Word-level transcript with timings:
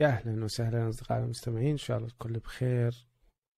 يا 0.00 0.06
أهلا 0.08 0.44
وسهلا 0.44 0.88
أصدقائي 0.88 1.24
المستمعين 1.24 1.70
إن 1.70 1.76
شاء 1.76 1.96
الله 1.96 2.08
الكل 2.08 2.38
بخير. 2.38 2.94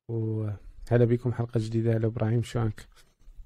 وهلا 0.08 1.04
بكم 1.04 1.32
حلقة 1.32 1.60
جديدة. 1.60 1.96
هلا 1.96 2.06
إبراهيم 2.06 2.42
شلونك؟ 2.42 2.86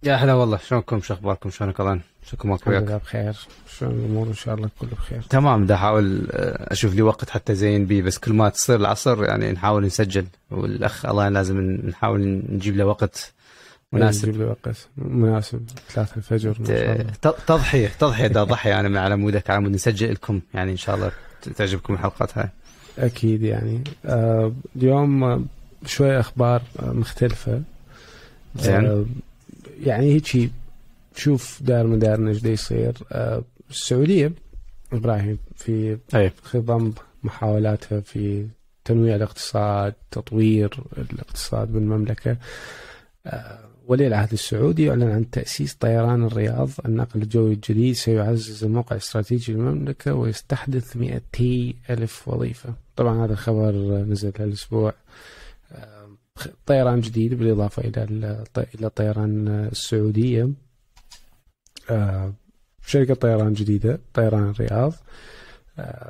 يا 0.02 0.14
هلا 0.14 0.34
والله. 0.34 0.56
شلونكم؟ 0.56 1.00
شو 1.00 1.14
أخباركم؟ 1.14 1.50
شلونك 1.50 1.80
الان؟ 1.80 2.00
شلونكم 2.22 2.52
الحمد 2.52 2.74
لله 2.88 2.96
بخير. 2.96 3.36
شلون 3.68 3.92
الأمور؟ 3.92 4.26
إن 4.26 4.34
شاء 4.34 4.54
الله 4.54 4.66
الكل 4.66 4.86
بخير. 4.96 5.22
تمام. 5.22 5.66
دا 5.66 5.74
احاول 5.74 6.28
آه، 6.30 6.72
أشوف 6.72 6.94
لي 6.94 7.02
وقت 7.02 7.30
حتى 7.30 7.54
زين 7.54 7.86
بيه 7.86 8.02
بس 8.02 8.18
كل 8.18 8.32
ما 8.32 8.48
تصير 8.48 8.76
العصر 8.76 9.24
يعني 9.24 9.52
نحاول 9.52 9.84
نسجل. 9.84 10.26
والأخ 10.50 11.06
الله 11.06 11.28
لازم 11.28 11.60
نحاول 11.60 12.20
نجيب 12.48 12.76
له 12.76 12.84
وقت 12.84 13.32
مناسب. 13.92 14.28
نجيب 14.28 14.40
له 14.42 14.48
وقت 14.48 14.88
مناسب. 14.96 15.68
ثلاثة 15.88 16.16
الفجر 16.16 16.56
ما 16.60 16.66
شاء 16.66 16.92
الله. 16.92 17.12
ت- 17.12 17.36
تضحية 17.46 17.88
تضحية. 17.88 18.26
دا 18.26 18.44
ضحية. 18.44 18.80
أنا 18.80 18.88
من 18.88 18.96
على 18.96 19.16
مودك 19.16 19.50
على 19.50 19.60
مود 19.60 19.70
نسجل 19.72 20.12
لكم. 20.12 20.40
يعني 20.54 20.72
إن 20.72 20.76
شاء 20.76 20.94
الله 20.96 21.12
تعجبكم 21.56 21.94
الحلقات 21.94 22.38
هاي. 22.38 22.48
أكيد 23.00 23.42
يعني. 23.42 23.84
آه 24.04 24.52
اليوم 24.76 25.46
شوي 25.86 26.20
أخبار 26.20 26.62
آه، 26.80 26.92
مختلفة. 26.92 27.62
زين. 28.56 28.84
آه 28.86 29.04
يعني 29.84 30.12
هيك 30.14 30.50
شوف 31.16 31.62
دار 31.62 31.86
من 31.86 31.98
دارنا 31.98 32.30
إيش 32.30 32.44
يصير. 32.44 32.92
آه 33.12 33.42
السعودية 33.70 34.32
إبراهيم 34.92 35.38
في 35.56 35.98
خضم 36.42 36.92
محاولاتها 37.22 38.00
في 38.00 38.46
تنويع 38.84 39.16
الاقتصاد 39.16 39.94
تطوير 40.10 40.80
الاقتصاد 41.12 41.72
بالمملكة. 41.72 42.36
ولي 43.90 44.06
العهد 44.06 44.32
السعودي 44.32 44.84
يعلن 44.84 45.10
عن 45.10 45.30
تأسيس 45.30 45.74
طيران 45.74 46.24
الرياض. 46.24 46.70
النقل 46.86 47.22
الجوي 47.22 47.52
الجديد 47.52 47.94
سيعزز 47.94 48.64
الموقع 48.64 48.96
الاستراتيجي 48.96 49.52
للمملكة 49.52 50.14
ويستحدث 50.14 50.96
200 50.96 51.74
ألف 51.90 52.28
وظيفة. 52.28 52.74
طبعا 52.96 53.24
هذا 53.24 53.32
الخبر 53.32 53.72
نزل 54.04 54.32
هالأسبوع 54.38 54.94
آه، 55.72 56.08
طيران 56.66 57.00
جديد 57.00 57.34
بالإضافة 57.34 57.82
إلى 57.82 58.44
إلى 58.74 58.90
طيران 58.90 59.48
السعودية. 59.48 60.50
شركة 62.86 63.14
طيران 63.14 63.52
جديدة 63.52 64.00
طيران 64.14 64.50
الرياض. 64.50 64.92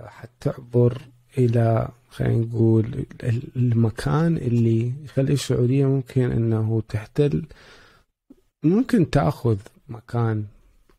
حتعبر 0.06 1.02
إلى 1.38 1.88
خلينا 2.10 2.36
نقول 2.44 2.84
ال- 3.22 3.42
المكان 3.56 4.36
اللي 4.36 4.92
يخلي 5.04 5.32
السعودية 5.32 5.86
ممكن 5.86 6.30
أنه 6.32 6.82
تحتل 6.88 7.44
ممكن 8.62 9.10
تأخذ 9.10 9.56
مكان 9.88 10.44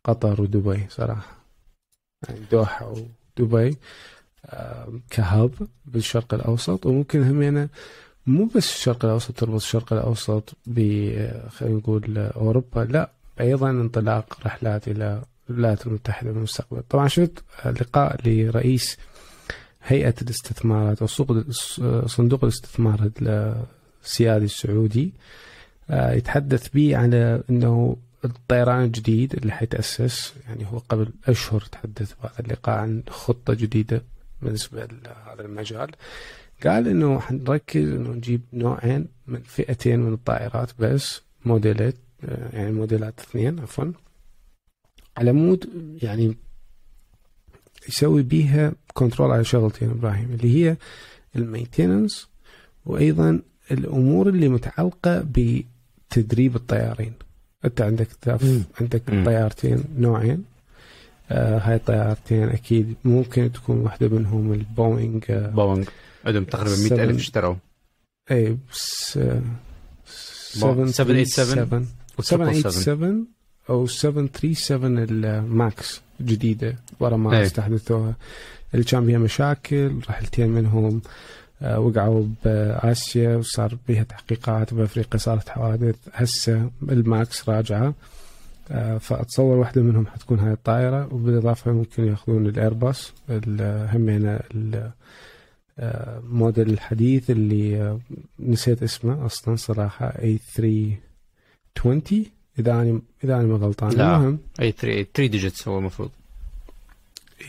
قطر 0.03 0.41
ودبي 0.41 0.85
صراحة. 0.89 1.37
يعني 2.29 2.39
دوحة 2.51 2.93
ودبي 3.39 3.77
كهب 5.09 5.51
بالشرق 5.85 6.33
الأوسط 6.33 6.85
وممكن 6.85 7.23
همينة 7.23 7.69
مو 8.27 8.45
بس 8.45 8.57
الشرق 8.75 9.05
الأوسط 9.05 9.31
تربط 9.39 9.53
الشرق 9.55 9.93
الأوسط 9.93 10.53
ب 10.67 10.79
خلينا 11.49 11.77
نقول 11.77 12.17
أوروبا 12.17 12.79
لا 12.79 13.11
أيضا 13.39 13.69
انطلاق 13.69 14.37
رحلات 14.45 14.87
إلى 14.87 15.21
الولايات 15.49 15.87
المتحدة 15.87 16.31
بالمستقبل 16.31 16.81
طبعا 16.89 17.07
شفت 17.07 17.43
لقاء 17.65 18.19
لرئيس 18.29 18.97
هيئة 19.83 20.13
الاستثمارات 20.21 21.01
أو 21.01 21.07
صندوق 22.07 22.43
الاستثمار 22.43 23.11
السيادي 24.03 24.45
السعودي 24.45 25.13
آه، 25.89 26.13
يتحدث 26.13 26.69
به 26.69 26.97
على 26.97 27.43
أنه 27.49 27.97
الطيران 28.25 28.83
الجديد 28.83 29.33
اللي 29.33 29.51
حيتأسس 29.51 30.33
يعني 30.47 30.65
هو 30.71 30.77
قبل 30.77 31.13
أشهر 31.27 31.61
تحدث 31.61 32.13
بهذا 32.23 32.39
اللقاء 32.39 32.77
عن 32.77 33.03
خطة 33.09 33.53
جديدة 33.53 34.03
بالنسبة 34.41 34.85
لهذا 34.85 35.41
المجال. 35.41 35.91
قال 36.63 36.87
إنه 36.87 37.19
حنركز 37.19 37.89
إنه 37.89 38.09
نجيب 38.09 38.41
نوعين 38.53 39.07
من 39.27 39.41
فئتين 39.41 39.99
من 39.99 40.13
الطائرات 40.13 40.71
بس 40.79 41.21
موديلات 41.45 41.95
آه، 42.23 42.55
يعني 42.55 42.71
موديلات 42.71 43.19
اثنين 43.19 43.59
عفوا. 43.59 43.91
على 45.17 45.31
مود 45.31 45.69
يعني 46.03 46.37
يسوي 47.91 48.23
بيها 48.23 48.73
control 48.93 49.31
على 49.31 49.43
شغلتين 49.43 49.89
إبراهيم 49.89 50.29
اللي 50.33 50.55
هي 50.65 50.77
ال 51.35 51.43
maintenance 51.43 52.27
وأيضا 52.85 53.39
الأمور 53.71 54.29
اللي 54.29 54.47
متعلقة 54.49 55.25
بتدريب 55.31 56.55
الطيارين. 56.55 57.13
أنت 57.65 57.81
عندك 57.81 58.07
تف... 58.21 58.63
عندك. 58.81 59.01
طيارتين 59.25 59.83
نوعين. 59.97 60.43
آه 61.31 61.57
هاي 61.59 61.75
الطيارتين 61.75 62.49
أكيد 62.49 62.95
ممكن 63.05 63.51
تكون 63.51 63.77
واحدة 63.77 64.07
منهم 64.07 64.53
البوينغ 64.53 65.19
آه 65.29 65.49
بوينغ 65.49 65.85
عندهم 66.25 66.43
تقريبا 66.43 66.75
100 66.75 66.87
seven- 66.87 66.99
ألف 66.99 67.15
اشتروا. 67.17 67.55
اي 68.31 68.57
بس 68.71 69.17
آه، 69.17 69.41
بو- 70.61 70.85
737 70.85 71.87
و 72.19 72.21
787 72.21 73.25
أو 73.69 73.87
737 73.87 74.99
ال 74.99 75.25
Max 75.25 76.01
جديده 76.21 76.75
ورا 76.99 77.17
ما 77.17 77.37
إيه. 77.37 77.45
استحدثوها. 77.45 78.15
اللي 78.73 78.85
كان 78.85 79.05
بيها 79.05 79.19
مشاكل 79.19 79.91
رحلتين 80.09 80.49
منهم 80.49 81.01
آه، 81.61 81.79
وقعوا 81.79 82.25
بآسيا 82.45 83.35
وصار 83.35 83.77
بيها 83.87 84.03
تحقيقات 84.03 84.73
بأفريقيا 84.73 85.17
صارت 85.19 85.49
حوادث. 85.49 85.95
هسه 86.13 86.71
ال 86.89 87.04
Max 87.04 87.49
راجعة 87.49 87.93
آه، 88.71 88.97
فأتصور 88.97 89.57
واحدة 89.57 89.81
منهم 89.81 90.07
حتكون 90.07 90.39
هاي 90.39 90.51
الطائرة 90.53 91.13
وبالإضافة 91.13 91.71
ممكن 91.71 92.05
يأخذون 92.07 92.45
ال 92.47 92.56
Airbus 92.56 93.13
ال- 93.29 93.89
همينه 93.95 94.39
ال- 94.55 94.91
آه، 95.79 96.21
الحديث 96.61 97.29
اللي 97.31 97.99
نسيت 98.39 98.83
اسمه 98.83 99.25
أصلا 99.25 99.55
صراحة 99.55 100.05
A 100.05 100.37
320 100.55 102.25
إذا 102.59 102.71
أنا 102.71 103.01
إذا 103.23 103.35
أنا 103.35 103.43
ما 103.43 103.55
غلطان. 103.55 103.91
لا. 103.91 104.15
المهم. 104.15 104.39
A 104.61 104.71
3 104.71 105.07
3 105.13 105.31
digits 105.31 105.67
هو 105.67 105.79
المفروض. 105.79 106.09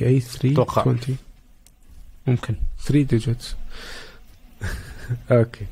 A 0.03 0.23
أتوقع. 0.45 0.83
320 0.85 1.17
ممكن. 2.27 2.55
3 2.85 3.03
digits 3.03 3.57
okay. 5.31 5.67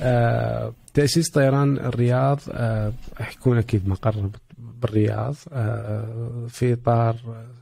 آه، 0.00 0.72
تأسيس 0.94 1.30
طيران 1.30 1.78
الرياض 1.78 2.40
آه، 2.50 2.92
حيكون 3.20 3.58
أكيد 3.58 3.88
مقر 3.88 4.30
بالرياض 4.58 5.34
آه، 5.52 6.46
في 6.48 6.72
إطار 6.72 7.16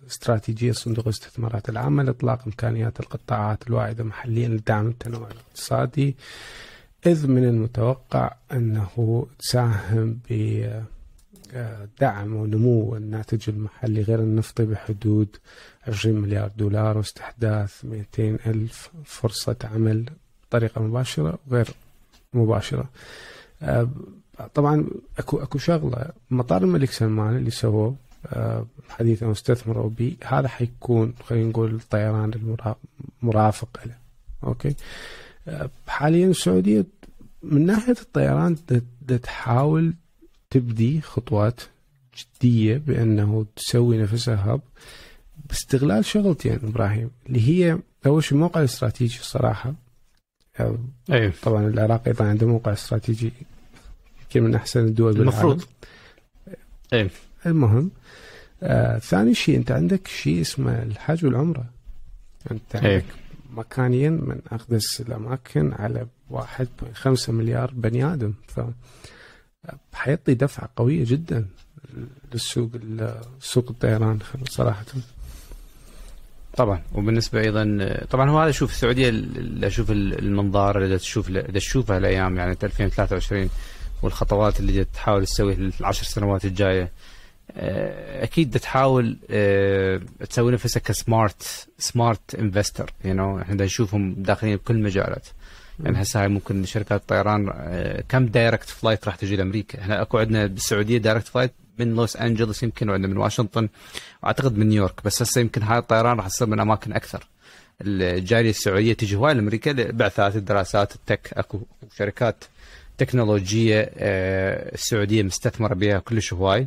استراتيجية 0.06 0.72
صندوق 0.72 1.04
الاستثمارات 1.04 1.69
العامة 1.69 2.03
لإطلاق 2.03 2.43
إمكانيات 2.47 3.00
القطاعات 3.00 3.66
الواعدة 3.66 4.04
محليا 4.04 4.49
لدعم 4.49 4.88
التنوع 4.88 5.28
الاقتصادي. 5.31 6.16
إذ 7.06 7.26
من 7.26 7.44
المتوقع 7.44 8.34
أنه 8.53 9.26
تساهم 9.38 10.19
بدعم 10.31 12.37
ونمو 12.37 12.97
الناتج 12.97 13.50
المحلي 13.50 14.03
غير 14.03 14.19
النفطي 14.19 14.65
بحدود 14.65 15.28
20 15.88 16.16
مليار 16.20 16.50
دولار 16.56 16.97
واستحداث 16.98 17.84
200 17.84 18.38
ألف 18.47 18.91
فرصة 19.04 19.56
عمل 19.65 20.04
بطريقة 20.48 20.82
مباشرة 20.82 21.38
وغير 21.50 21.69
مباشرة. 22.34 22.88
آه، 23.62 23.88
طبعا 24.54 24.86
أكو 25.19 25.38
أكو 25.38 25.59
شغلة. 25.59 26.06
مطار 26.31 26.62
الملك 26.62 26.91
سلمان 26.91 27.36
اللي 27.36 27.50
سووه 27.50 27.94
آه، 28.26 28.66
حديثا 28.88 29.26
واستثمروا 29.26 29.91
به 29.98 30.16
هذا 30.25 30.48
حيكون 30.48 31.15
خلينا 31.25 31.48
نقول 31.48 31.75
الطيران 31.75 32.32
المرا- 32.32 32.76
مرافق 33.22 33.81
له. 33.86 33.94
أوكي؟ 34.44 34.69
آه، 34.69 34.75
حاليا 35.87 36.27
السعودية 36.27 36.84
من 37.43 37.66
ناحية 37.66 37.97
الطيران 38.03 38.56
تحاول 39.22 39.94
تبدي 40.50 41.00
خطوات 41.00 41.60
جدية 42.19 42.77
بأنه 42.77 43.47
تسوي 43.56 43.99
نفسها 43.99 44.34
هب 44.34 44.60
باستغلال 45.49 46.04
شغلتين 46.04 46.59
إبراهيم 46.62 47.10
اللي 47.27 47.49
هي 47.49 47.78
أول 48.07 48.24
شيء 48.24 48.33
الموقع 48.33 48.60
الاستراتيجي 48.60 49.18
الصراحه 49.21 49.74
اي 51.13 51.30
طبعا 51.42 51.66
العراق 51.66 52.03
أيضا 52.07 52.24
عنده 52.24 52.47
موقع 52.47 52.72
استراتيجي 52.72 53.33
يمكن 54.22 54.42
من 54.42 54.54
أحسن 54.54 54.80
الدول 54.80 55.13
بالعالم 55.13 55.30
المفروض. 55.30 55.65
إيه. 56.92 57.10
المهم 57.47 57.91
آه 58.63 58.98
ثاني 58.98 59.34
شيء 59.34 59.57
أنت 59.57 59.71
عندك 59.71 60.09
شيء 60.09 60.41
اسمه 60.41 60.83
الحج 60.83 61.24
والعمرة 61.24 61.65
أنت 62.51 62.77
إيه. 62.77 62.92
عندك 62.92 63.04
مكانيا 63.56 64.10
من 64.10 64.41
اقدس 64.53 65.01
الاماكن 65.01 65.72
على 65.72 66.06
1.5 66.30 67.30
مليار 67.30 67.71
بني 67.74 68.04
آدم. 68.12 68.33
ف 68.48 68.60
حيعطي 69.95 70.34
دفعة 70.34 70.68
قوية 70.77 71.04
جدا 71.04 71.47
للسوق 72.33 72.71
سوق 73.41 73.71
الطيران 73.71 74.18
صراحة. 74.48 74.84
طبعا. 76.56 76.83
وبالنسبة 76.95 77.41
أيضا 77.41 77.97
طبعا 78.10 78.30
هو 78.30 78.39
هذا 78.39 78.51
شوف 78.51 78.71
السعودية 78.71 79.09
اللي 79.09 79.66
أشوف 79.66 79.91
المنظار 79.91 80.84
اللي 80.84 80.98
تشوف 80.98 81.28
اللي 81.28 81.42
تشوفها 81.42 81.98
الأيام 81.98 82.36
يعني 82.36 82.56
2023 82.62 83.51
والخطوات 84.03 84.60
اللي 84.60 84.84
تحاول 84.84 85.27
تسويها 85.27 85.56
العشر 85.80 86.04
سنوات 86.04 86.45
الجاية. 86.45 86.91
أكيد 87.50 88.58
تحاول 88.58 89.16
آه، 89.30 90.00
تسوي 90.30 90.52
نفسك 90.52 90.82
ك 90.83 90.97
smart 90.97 91.68
smart 91.78 92.34
investor 92.34 92.92
you 93.04 93.15
know 93.15 93.41
إحنا 93.41 93.64
نشوفهم 93.64 94.14
داخلين 94.14 94.56
بكل 94.56 94.74
المجالات. 94.74 95.26
يعني 95.84 96.02
هسه 96.02 96.20
هاي 96.22 96.28
ممكن 96.28 96.64
شركات 96.64 97.00
الطيران 97.00 97.48
آه، 97.54 98.04
كم 98.08 98.26
direct 98.27 98.68
flight 98.68 99.06
راح 99.06 99.16
تجي 99.16 99.36
لأمريكا؟ 99.36 99.80
إحنا 99.80 100.02
أكو 100.02 100.18
عندنا 100.18 100.46
بالسعودية 100.46 100.98
direct 100.98 101.28
flight 101.28 101.53
من 101.78 101.94
لوس 101.94 102.16
انجلوس 102.16 102.62
يمكن 102.62 102.88
وعندنا 102.91 103.08
من 103.08 103.16
واشنطن 103.16 103.68
واعتقد 104.22 104.58
من 104.58 104.68
نيويورك 104.68 105.04
بس 105.04 105.22
هسه 105.22 105.41
يمكن 105.41 105.62
هاي 105.62 105.78
الطيران 105.78 106.16
راح 106.16 106.28
تصير 106.28 106.48
من 106.48 106.60
أماكن 106.60 106.92
أكثر. 106.92 107.26
الجالية 107.82 108.50
السعودية 108.50 108.92
تجي 108.92 109.16
هواي 109.16 109.34
لأمريكا 109.34 109.70
لبعثات 109.70 110.36
الدراسات 110.36 110.94
ال 110.95 111.02
tech 111.02 111.30
أكو 111.32 111.60
شركات 111.96 112.44
تكنولوجية 112.98 113.91
السعودية 114.74 115.22
مستثمرة 115.22 115.74
بها 115.74 115.98
كلش 115.98 116.32
هواي. 116.32 116.66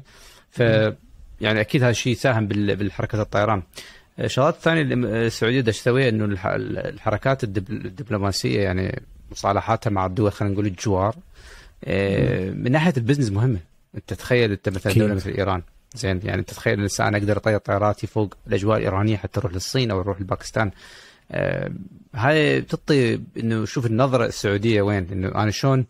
ف 0.58 0.94
يعني 1.42 1.62
أكيد 1.62 1.82
هذا 1.82 1.92
الشيء 1.92 2.16
ساهم 2.16 2.48
بالحركه 2.48 3.22
الطيران. 3.22 3.64
الشغلات 4.20 4.56
الثانية 4.56 4.82
اللي 4.82 5.28
السعودية 5.28 5.62
بدها 5.62 5.74
تسويها 5.74 6.10
إنه 6.10 6.26
الحركات 6.26 7.44
الدبلوماسية 7.44 8.62
يعني 8.62 9.02
مصالحاتها 9.32 9.90
مع 9.90 10.06
الدول 10.06 10.32
خلينا 10.32 10.54
نقول 10.54 10.66
الجوار 10.66 11.16
آه، 11.84 12.50
من 12.50 12.72
ناحية 12.72 12.94
ال 12.98 13.02
business 13.02 13.32
مهمة. 13.32 13.60
أنت 13.96 14.14
تخيل 14.14 14.52
أنت 14.52 14.70
مثلا 14.70 14.94
دولة 14.94 15.14
مثل 15.14 15.30
إيران 15.30 15.62
زين 15.96 16.20
يعني 16.24 16.40
انت 16.40 16.50
تخيل 16.50 16.74
الإنسان 16.74 17.08
أنا 17.08 17.18
أقدر 17.18 17.38
أطير 17.38 17.58
طياراتي 17.58 18.08
فوق 18.08 18.34
الأجواء 18.48 18.78
الإيرانية 18.78 19.18
حتى 19.18 19.40
أروح 19.40 19.54
للصين 19.54 19.92
أو 19.92 20.02
أروح 20.02 20.22
لباكستان. 20.22 20.72
آه، 21.32 21.72
هاي 22.16 22.62
بتعطي 22.62 23.20
إنه 23.38 23.66
شوف 23.66 23.86
النظرة 23.86 24.26
السعودية 24.26 24.82
وين؟ 24.82 25.08
إنه 25.12 25.28
أنا 25.28 25.52
شلون 25.52 25.86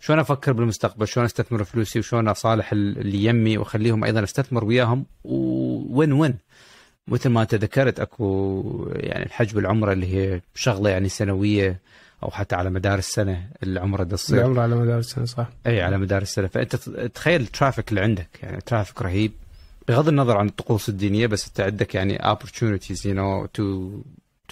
شلون 0.00 0.18
أفكر 0.18 0.52
بالمستقبل؟ 0.52 1.08
شلون 1.08 1.26
أستثمر 1.26 1.64
فلوسي؟ 1.64 1.98
وشلون 1.98 2.28
أصالح 2.28 2.72
اللي 2.72 3.24
يمي؟ 3.24 3.58
وأخليهم 3.58 4.04
أيضا 4.04 4.22
أستثمر 4.24 4.64
وياهم؟ 4.64 5.06
وين 5.24 6.12
وين؟ 6.12 6.34
مثل 7.08 7.28
ما 7.28 7.42
انت 7.42 7.54
ذكرت 7.54 8.00
أكو 8.00 8.90
يعني 8.94 9.26
الحج 9.26 9.54
والعمرة 9.54 9.92
اللي 9.92 10.16
هي 10.16 10.40
شغلة 10.54 10.90
يعني 10.90 11.08
سنوية 11.08 11.80
أو 12.22 12.30
حتى 12.30 12.54
على 12.54 12.70
مدار 12.70 12.98
السنة 12.98 13.48
العمرة 13.62 14.04
تصير. 14.04 14.38
العمرة 14.38 14.62
على 14.62 14.76
مدار 14.76 14.98
السنة 14.98 15.24
صح. 15.24 15.48
إي 15.66 15.82
على 15.82 15.98
مدار 15.98 16.22
السنة. 16.22 16.46
فأنت 16.46 16.76
تخيل 17.14 17.40
ال 17.40 17.46
traffic 17.46 17.90
اللي 17.90 18.00
عندك. 18.00 18.28
يعني 18.42 18.60
traffic 18.60 19.02
رهيب. 19.02 19.32
بغض 19.88 20.08
النظر 20.08 20.36
عن 20.36 20.46
الطقوس 20.46 20.88
الدينية 20.88 21.26
بس 21.26 21.46
أنت 21.46 21.60
عندك 21.60 21.94
يعني 21.94 22.18
opportunities 22.18 22.98
you 22.98 23.14
know 23.14 23.46
to 23.58 23.90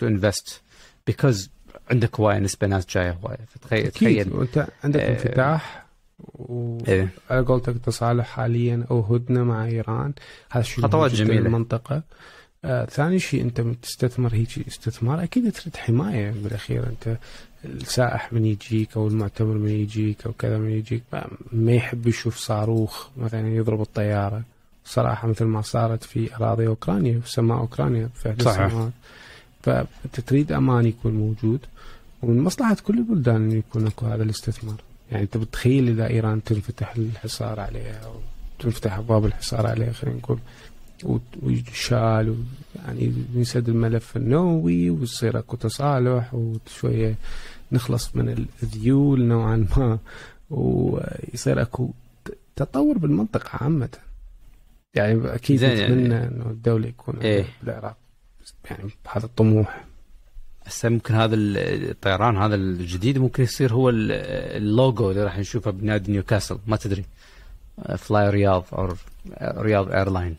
to 0.00 0.08
invest. 0.08 0.60
Because 1.10 1.48
عندك 1.90 2.20
هواية 2.20 2.38
نسبة 2.38 2.66
ناس 2.66 2.86
جاية 2.86 3.18
هواية. 3.22 3.38
فتخيل 3.48 3.90
تخيل 3.90 4.32
وأنت 4.32 4.66
عندك 4.84 5.00
آه 5.00 5.10
انفتاح 5.10 5.84
وعلى 6.34 7.10
إيه؟ 7.30 7.42
قولتك 7.42 7.74
تصالح 7.84 8.26
حاليا 8.26 8.84
أو 8.90 9.00
هدنة 9.00 9.44
مع 9.44 9.64
إيران. 9.64 10.12
هذا 10.50 10.62
شيء 10.62 10.84
خطوات 10.84 11.14
جميلة. 11.14 11.46
المنطقة. 11.46 12.02
آه 12.64 12.84
ثاني 12.84 13.18
شيء 13.18 13.42
أنت 13.42 13.60
تستثمر 13.60 14.34
هيك 14.34 14.66
استثمار 14.68 15.22
أكيد 15.22 15.52
تريد 15.52 15.76
حماية 15.76 16.30
بالأخير. 16.30 16.86
أنت 16.86 17.18
السائح 17.64 18.32
من 18.32 18.44
يجيك 18.44 18.96
أو 18.96 19.08
المعتمر 19.08 19.54
من 19.54 19.70
يجيك 19.70 20.26
أو 20.26 20.32
كذا 20.32 20.58
من 20.58 20.70
يجيك 20.70 21.02
ما 21.52 21.72
يحب 21.72 22.06
يشوف 22.06 22.36
صاروخ 22.36 23.08
مثلا 23.16 23.48
يضرب 23.48 23.80
الطيارة. 23.80 24.42
صراحة 24.84 25.28
مثل 25.28 25.44
ما 25.44 25.60
صارت 25.62 26.04
في 26.04 26.36
أراضي 26.36 26.66
أوكرانيا 26.66 27.20
في 27.20 27.30
سماء 27.30 27.58
أوكرانيا. 27.58 28.08
في 28.14 28.30
السنوات 28.30 28.92
فانت 29.64 30.20
تريد 30.26 30.52
أمان 30.52 30.86
يكون 30.86 31.14
موجود 31.14 31.60
ومن 32.22 32.40
مصلحة 32.40 32.76
كل 32.86 32.98
البلدان 32.98 33.36
إنه 33.36 33.54
يكون 33.54 33.86
أكو 33.86 34.06
هذا 34.06 34.22
الاستثمار. 34.22 34.76
يعني 35.10 35.22
انت 35.22 35.36
بتخيل 35.36 35.88
إذا 35.88 36.06
إيران 36.06 36.44
تنفتح 36.44 36.96
الحصار 36.96 37.60
عليها 37.60 38.04
أو 38.04 38.12
تنفتح 38.58 38.98
أبواب 38.98 39.24
الحصار 39.24 39.66
عليها 39.66 39.92
خلينا 39.92 40.18
نقول 40.18 40.38
ويشال 41.42 42.36
يعني 42.76 43.12
ينسد 43.34 43.68
الملف 43.68 44.16
النووي 44.16 44.90
ويصير 44.90 45.38
أكو 45.38 45.56
تصالح 45.56 46.34
وشوية 46.34 47.14
نخلص 47.72 48.16
من 48.16 48.46
الذيول 48.62 49.24
نوعا 49.24 49.66
ما 49.76 49.98
ويصير 50.50 51.62
أكو 51.62 51.90
تطور 52.56 52.98
بالمنطقة 52.98 53.64
عامة. 53.64 53.88
يعني 54.94 55.34
أكيد 55.34 55.62
يعني 55.62 55.82
نتمنى 55.82 56.14
يعني 56.14 56.34
إنه 56.34 56.50
الدولة 56.50 56.88
يكون 56.88 57.16
إيه؟ 57.16 57.44
بالعراق 57.62 57.96
يعني 58.70 58.90
بهذا 59.04 59.26
الطموح. 59.26 59.84
هسه 60.66 60.88
ممكن 60.88 61.14
هذا 61.14 61.34
الطيران 61.36 62.36
هذا 62.36 62.54
الجديد 62.54 63.18
ممكن 63.18 63.42
يصير 63.42 63.72
هو 63.72 63.90
اللوجو 63.90 65.10
اللي 65.10 65.24
راح 65.24 65.38
نشوفه 65.38 65.70
بنادي 65.70 66.12
نيوكاسل 66.12 66.58
ما 66.66 66.76
تدري. 66.76 67.04
فلاي 67.98 68.30
رياض 68.30 68.64
أو 68.72 68.94
رياض 69.42 69.90
airline 69.90 70.36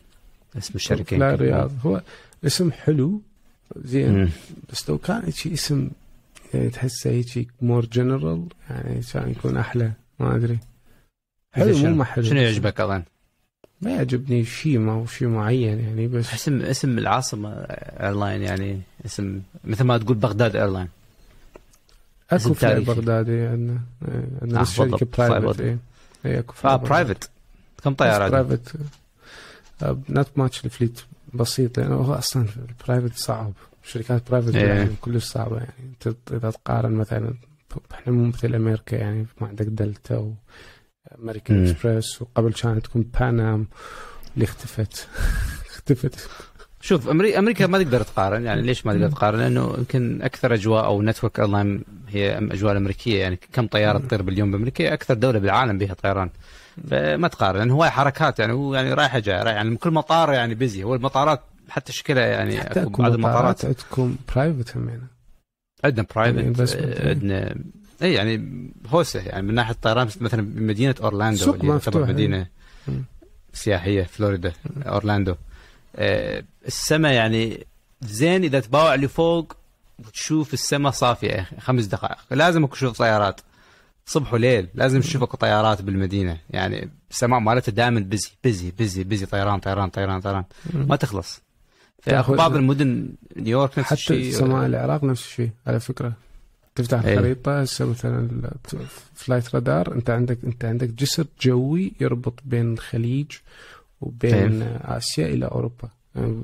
اسم 0.58 0.72
الشركة 0.74 1.16
فلاي 1.16 1.34
رياض 1.34 1.72
هو 1.86 2.02
اسم 2.46 2.72
حلو 2.72 3.20
زين 3.76 4.30
بس 4.72 4.90
لو 4.90 4.98
كان 4.98 5.22
هيك 5.24 5.46
اسم 5.46 5.90
يعني 6.54 6.70
تحسه 6.70 7.10
هيك 7.10 7.48
more 7.62 7.86
general 7.86 8.44
يعني 8.70 9.00
كان 9.12 9.30
يكون 9.30 9.56
أحلى 9.56 9.92
ما 10.18 10.36
أدري. 10.36 10.58
حلو 11.52 11.94
مو 11.94 12.04
حلو 12.04 12.24
شنو 12.24 12.40
يعجبك 12.40 12.80
أظن؟ 12.80 13.02
ما 13.82 13.90
يعجبني 13.90 14.44
شيء 14.44 14.78
ما 14.78 14.92
هو 14.92 15.06
شيء 15.06 15.28
معين 15.28 15.80
يعني 15.80 16.06
بس 16.06 16.34
اسم 16.34 16.62
اسم 16.62 16.98
العاصمة 16.98 17.50
airline 17.50 18.42
يعني 18.42 18.80
اسم 19.06 19.40
مثل 19.64 19.84
ما 19.84 19.98
تقول 19.98 20.16
بغداد 20.16 20.56
airline 20.56 20.88
أكو 22.30 22.54
فلاي 22.54 22.80
بغدادي 22.80 23.46
عندنا 23.46 23.80
عندنا 24.42 24.64
شركه 24.64 25.06
private 25.18 25.60
اي 26.26 26.38
أكو 26.38 26.54
آه 26.64 26.76
private 26.76 27.30
كم 27.84 27.94
طيارات؟ 27.94 28.30
private 28.30 28.72
not 30.08 30.28
much 30.36 30.64
ال 30.64 30.70
fleet 30.70 31.00
بسيط 31.34 31.78
يعني 31.78 31.94
هو 31.94 32.14
أصلا 32.14 32.46
ال 32.68 32.74
private 32.74 33.18
صعب. 33.18 33.52
شركات 33.84 34.30
private 34.30 34.54
يعني 34.54 34.90
كلش 35.00 35.24
صعبة 35.24 35.56
يعني. 35.56 36.14
إذا 36.32 36.50
تقارن 36.50 36.92
مثلا 36.92 37.34
إحنا 37.92 38.12
مو 38.12 38.26
مثل 38.26 38.54
أمريكا 38.54 38.96
يعني 38.96 39.26
ما 39.40 39.46
عندك 39.46 39.66
دلتا 39.66 40.34
امريكان 41.22 41.66
اكسبريس 41.66 42.22
وقبل 42.22 42.52
كانت 42.52 42.84
تكون 42.86 43.02
بانام 43.20 43.66
اللي 44.34 44.44
اختفت. 44.44 45.08
اختفت. 45.74 46.28
شوف 46.80 47.08
أمريكا 47.08 47.66
ما 47.66 47.82
تقدر 47.82 48.02
تقارن 48.02 48.44
يعني 48.44 48.62
ليش 48.62 48.86
ما 48.86 48.92
تقدر 48.92 49.10
تقارن؟ 49.10 49.38
لأنه 49.38 49.74
يمكن 49.78 50.22
أكثر 50.22 50.54
أجواء 50.54 50.84
أو 50.84 51.02
network 51.02 51.40
online 51.40 51.84
هي 52.08 52.38
أجواء 52.38 52.72
الأمريكية 52.72 53.20
يعني 53.20 53.38
كم 53.52 53.66
طيارة 53.66 53.98
تطير 53.98 54.22
باليوم 54.22 54.50
بأمريكا 54.52 54.94
أكثر 54.94 55.14
دولة 55.14 55.38
بالعالم 55.38 55.78
بها 55.78 55.94
طيران. 55.94 56.30
فما 56.90 57.28
تقارن 57.28 57.58
لأن 57.58 57.70
هواي 57.70 57.90
حركات 57.90 58.38
يعني 58.38 58.52
هو 58.52 58.74
يعني 58.74 58.94
رايحة 58.94 59.18
جاية 59.18 59.42
رايح 59.42 59.56
يعني 59.56 59.76
كل 59.76 59.90
مطار 59.90 60.32
يعني 60.32 60.54
busy 60.54 60.84
هو 60.84 60.94
المطارات 60.94 61.40
حتى 61.68 61.92
شكلها 61.92 62.26
يعني 62.26 62.60
حتى 62.60 62.84
بعض 62.84 63.12
المطارات. 63.12 63.64
عندكم 63.64 64.16
private 64.34 64.76
هم 64.76 64.88
يعني. 64.88 65.06
عندنا 65.84 66.06
private 66.14 66.74
يعني 66.74 67.10
عندنا 67.10 67.54
اي 68.02 68.12
يعني 68.12 68.70
هوسه 68.86 69.20
يعني 69.20 69.46
من 69.46 69.54
ناحية 69.54 69.72
الطيران 69.72 70.08
مثلا 70.20 70.42
مدينة 70.56 70.94
أورلاندو 71.02 71.54
اللي 71.54 71.78
تعتبر 71.78 72.06
مدينة 72.06 72.46
سياحية 73.52 74.02
فلوريدا 74.02 74.52
أورلاندو. 74.76 75.34
آه 75.96 76.44
السماء 76.66 77.12
يعني 77.12 77.66
زين. 78.00 78.44
إذا 78.44 78.60
تباوع 78.60 78.94
لفوق 78.94 79.56
وتشوف 79.98 80.54
السماء 80.54 80.92
صافية 80.92 81.48
خمس 81.60 81.84
دقائق. 81.84 82.18
لازم 82.30 82.66
تشوف 82.66 82.98
طيارات. 82.98 83.40
صبح 84.06 84.32
وليل 84.32 84.68
لازم 84.74 85.00
تشوف 85.00 85.22
أكو 85.22 85.36
طيارات 85.36 85.82
بالمدينة. 85.82 86.38
يعني 86.50 86.90
السماء 87.10 87.40
مالتها 87.40 87.72
دائما 87.72 88.00
busy 88.00 88.30
busy 88.44 88.70
busy 88.70 89.04
busy. 89.04 89.26
طيران 89.26 89.60
طيران 89.60 89.90
طيران 89.90 90.20
طيران. 90.20 90.44
ما 90.74 90.96
تخلص. 90.96 91.42
في 92.02 92.22
بعض 92.28 92.56
المدن 92.56 93.08
نيويورك 93.36 93.78
نفس 93.78 93.92
الشيء. 93.92 94.28
حتى 94.28 94.32
سماء 94.32 94.66
العراق 94.66 95.04
نفس 95.04 95.26
الشيء 95.26 95.50
على 95.66 95.80
فكرة. 95.80 96.12
تفتح 96.76 97.04
إيه. 97.04 97.14
الخريطة 97.14 97.60
هسه 97.60 97.86
مثلا 97.86 98.50
فلايت 99.14 99.54
رادار 99.54 99.94
أنت 99.94 100.10
عندك 100.10 100.38
أنت 100.44 100.64
عندك 100.64 100.88
جسر 100.88 101.26
جوي 101.40 101.92
يربط 102.00 102.40
بين 102.44 102.72
الخليج 102.72 103.32
وبين 104.00 104.62
أيه. 104.62 104.76
آسيا 104.84 105.26
إلى 105.26 105.46
أوروبا. 105.46 105.88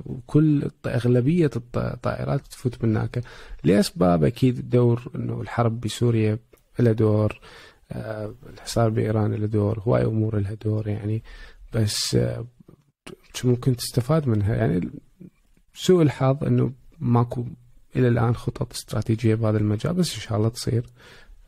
وكل 0.06 0.70
أغلبية 0.86 1.50
الطائرات 1.56 2.46
تفوت 2.46 2.84
من 2.84 2.96
هناك 2.96 3.24
لأسباب 3.64 4.24
أكيد 4.24 4.70
دور 4.70 5.02
إنه 5.14 5.40
الحرب 5.40 5.80
بسوريا 5.80 6.38
لها 6.78 6.92
دور 6.92 7.40
آه، 7.92 8.34
الحصار 8.52 8.88
بإيران 8.88 9.34
له 9.34 9.46
دور 9.46 9.78
هواي 9.78 10.04
أمور 10.04 10.38
لها 10.38 10.54
دور 10.54 10.88
يعني. 10.88 11.22
بس 11.74 12.14
آه، 12.14 12.46
ممكن 13.44 13.76
تستفاد 13.76 14.28
منها. 14.28 14.54
يعني 14.54 14.90
سوء 15.74 16.02
الحظ 16.02 16.44
إنه 16.44 16.72
ماكو 17.00 17.44
إلى 17.96 18.08
الآن 18.08 18.34
خطط 18.36 18.72
استراتيجية 18.72 19.34
بهذا 19.34 19.58
المجال 19.58 19.94
بس 19.94 20.14
إن 20.14 20.20
شاء 20.20 20.38
الله 20.38 20.48
تصير. 20.48 20.84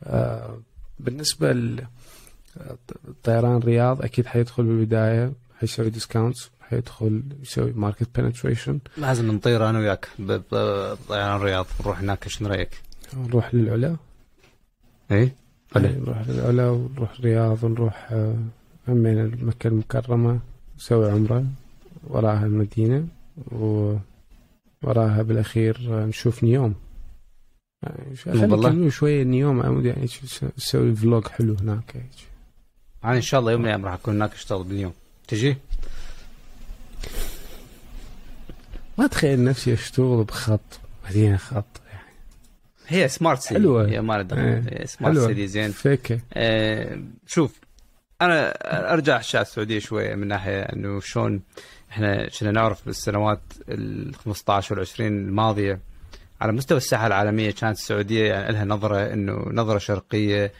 آه، 0.03 0.57
بالنسبة 0.99 1.53
للطيران 1.53 3.59
رياض 3.59 4.01
أكيد 4.01 4.25
حيدخل 4.25 4.63
بالبداية 4.63 5.31
حيسوي 5.59 5.89
discounts 5.89 6.49
حيدخل 6.61 7.23
يسوي 7.41 7.73
market 7.73 8.19
penetration 8.19 8.79
لازم 8.97 9.31
نطير 9.31 9.69
أنا 9.69 9.79
وياك 9.79 10.07
بطيران 10.19 11.41
رياض 11.41 11.65
نروح 11.81 11.99
هناك 11.99 12.27
شنو 12.27 12.49
رأيك؟ 12.49 12.81
نروح 13.13 13.55
للعلا. 13.55 13.95
اي 15.11 15.31
نروح 15.75 16.27
للعلا 16.27 16.69
ونروح 16.69 17.11
الرياض 17.19 17.63
ونروح 17.63 18.13
همين 18.87 19.45
مكه 19.45 19.67
المكرمة 19.67 20.39
نسوي 20.77 21.11
عمرة 21.11 21.45
وراها 22.07 22.45
المدينة 22.45 23.07
وراها 24.85 25.21
بالأخير 25.21 25.77
نشوف 26.05 26.43
نيوم. 26.43 26.75
يعني 27.83 28.15
خلينا 28.15 28.89
شوية 28.89 29.23
نيوم 29.23 29.85
يعني 29.85 30.07
نسوي 30.57 30.95
فلوج 30.95 31.27
حلو 31.27 31.55
هناك. 31.55 31.95
أنا 33.03 33.15
إن 33.15 33.21
شاء 33.21 33.39
الله 33.39 33.51
يوم 33.51 33.61
من 33.61 33.65
الأيام 33.65 33.85
راح 33.85 33.93
أكون 33.93 34.15
هناك 34.15 34.33
أشتغل 34.33 34.63
باليوم. 34.63 34.93
تجي؟ 35.27 35.57
ما 38.97 39.07
تخيل 39.07 39.43
نفسي 39.43 39.73
أشتغل 39.73 40.23
بخط 40.23 40.79
مدينة 41.09 41.37
خط 41.37 41.65
هي 42.87 43.07
سمارت 43.07 43.41
سيتي 43.41 43.53
حلوة. 43.55 43.87
هي 43.87 44.01
ما 44.01 44.27
إيه. 44.31 44.85
سمارت 44.85 45.17
سيتي 45.17 45.47
زين. 45.47 45.71
فكة. 45.71 46.19
آه 46.33 46.99
شوف 47.27 47.59
أنا 48.21 48.49
أرجع 48.93 49.19
الشارع 49.19 49.41
السعودية 49.41 49.79
شوية 49.79 50.15
من 50.15 50.27
ناحية 50.27 50.61
إنه 50.61 50.99
شلون 50.99 51.41
إحنا 51.95 52.29
كنا 52.39 52.51
نعرف 52.51 52.85
بالسنوات 52.85 53.41
ال 53.69 54.15
15 54.15 54.75
وال 54.75 54.81
20 54.81 55.07
الماضية 55.07 55.79
على 56.41 56.51
مستوى 56.51 56.77
الساحة 56.77 57.07
العالمية 57.07 57.51
كانت 57.51 57.77
السعودية 57.77 58.25
يعني 58.29 58.53
لها 58.53 58.65
نظرة 58.65 59.13
إنه 59.13 59.33
نظرة 59.51 59.77
شرقية 59.77 60.51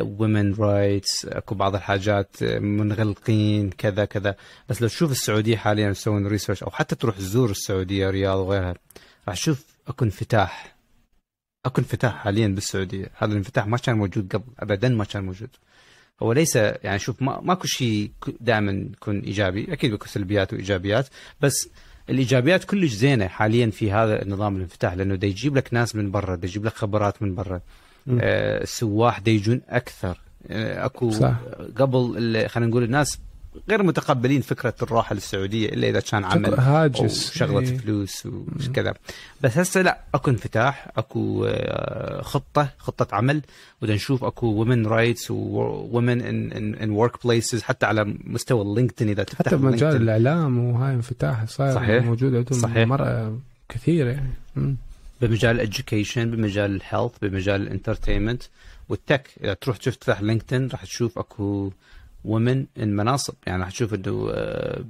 women 0.00 0.52
آه 0.52 0.56
rights 0.58 1.26
أكو 1.26 1.54
بعض 1.54 1.74
الحاجات 1.74 2.42
منغلقين 2.42 3.70
كذا 3.70 4.04
كذا. 4.04 4.34
بس 4.68 4.82
لو 4.82 4.88
تشوف 4.88 5.10
السعودية 5.10 5.56
حاليا 5.56 5.88
يسوون 5.90 6.26
research 6.26 6.62
أو 6.62 6.70
حتى 6.70 6.94
تروح 6.94 7.16
تزور 7.16 7.50
السعودية 7.50 8.10
رياض 8.10 8.38
وغيرها 8.38 8.74
راح 9.28 9.36
تشوف 9.36 9.64
أكو 9.88 10.04
انفتاح. 10.04 10.76
أكو 11.66 11.80
انفتاح 11.80 12.14
حاليا 12.14 12.48
بالسعودية. 12.48 13.10
هذا 13.16 13.32
الانفتاح 13.32 13.66
ما 13.66 13.76
كان 13.76 13.96
موجود 13.96 14.32
قبل 14.32 14.44
ابدا 14.58 14.88
ما 14.88 15.04
كان 15.04 15.24
موجود. 15.24 15.50
هو 16.22 16.32
ليس 16.32 16.56
يعني 16.56 16.98
شوف 16.98 17.22
ما 17.22 17.40
ماكو 17.40 17.66
شيء 17.66 18.10
دائما 18.40 18.72
يكون 18.72 19.20
إيجابي. 19.20 19.72
أكيد 19.72 19.90
بيكون 19.90 20.08
سلبيات 20.08 20.52
وإيجابيات 20.52 21.08
بس 21.40 21.68
الإيجابيات 22.10 22.64
كلش 22.64 22.92
زينة 22.92 23.26
حاليا 23.26 23.70
في 23.70 23.92
هذا 23.92 24.22
النظام 24.22 24.56
الانفتاح 24.56 24.94
لأنه 24.94 25.14
دا 25.14 25.26
يجيب 25.26 25.56
لك 25.56 25.74
ناس 25.74 25.96
من 25.96 26.10
برا 26.10 26.34
دا 26.36 26.46
يجيب 26.46 26.64
لك 26.64 26.72
خبرات 26.74 27.22
من 27.22 27.34
برا. 27.34 27.60
آه 28.20 28.62
السواح 28.62 29.18
دا 29.18 29.30
يجون 29.30 29.60
أكثر. 29.68 30.20
آه 30.46 30.84
أكو 30.84 31.10
صح. 31.10 31.34
قبل 31.76 32.46
خلينا 32.48 32.70
نقول 32.70 32.82
الناس 32.82 33.18
غير 33.70 33.82
متقبلين 33.82 34.40
فكرة 34.40 34.74
الراحة 34.82 35.14
للسعودية 35.14 35.68
إلا 35.68 35.88
إذا 35.88 36.00
كان 36.00 36.24
عمل 36.24 36.54
هاجس. 36.60 37.32
شغلة 37.32 37.60
إيه. 37.60 37.76
فلوس 37.78 38.26
وكذا 38.26 38.94
بس 39.40 39.58
هسه 39.58 39.82
لا 39.82 39.98
أكو 40.14 40.30
انفتاح 40.30 40.88
أكو 40.96 41.44
آه، 41.48 42.22
خطة 42.22 42.68
خطة 42.78 43.14
عمل 43.16 43.42
ودا 43.82 43.94
نشوف 43.94 44.24
أكو 44.24 44.46
women 44.46 44.86
rights 44.86 45.30
و 45.30 45.45
women 45.45 46.20
in 46.74 46.90
work 46.90 47.26
places 47.26 47.62
حتى 47.62 47.86
على 47.86 48.16
مستوى 48.24 48.62
ال 48.62 48.67
LinkedIn 48.67 49.08
إذا 49.08 49.22
تفتح 49.22 49.38
حتى 49.38 49.56
بمجال 49.56 49.96
الإعلام 49.96 50.58
وهاي 50.58 50.94
انفتاح 50.94 51.44
صاير 51.44 51.74
صحيح. 51.74 52.04
موجود 52.04 52.34
عندهم 52.34 52.60
صحيح. 52.60 52.86
مرة 52.88 53.38
كثير 53.68 54.06
يعني. 54.06 54.76
بمجال 55.20 55.56
ال 55.56 55.63
education 55.63 56.30
بمجال 56.30 56.70
ال 56.76 56.81
health 56.81 57.12
بمجال 57.22 57.62
ال 57.62 57.68
entertainment 57.68 58.42
وال 58.88 59.02
tech 59.02 59.30
إذا 59.44 59.54
تروح 59.54 59.76
تفتح 59.76 60.20
LinkedIn 60.22 60.68
راح 60.68 60.84
تشوف 60.84 61.18
أكو 61.18 61.72
women 62.24 62.66
المناصب. 62.78 63.34
يعني 63.46 63.62
راح 63.62 63.70
تشوف 63.70 63.94
إنه 63.94 64.30
آه، 64.32 64.84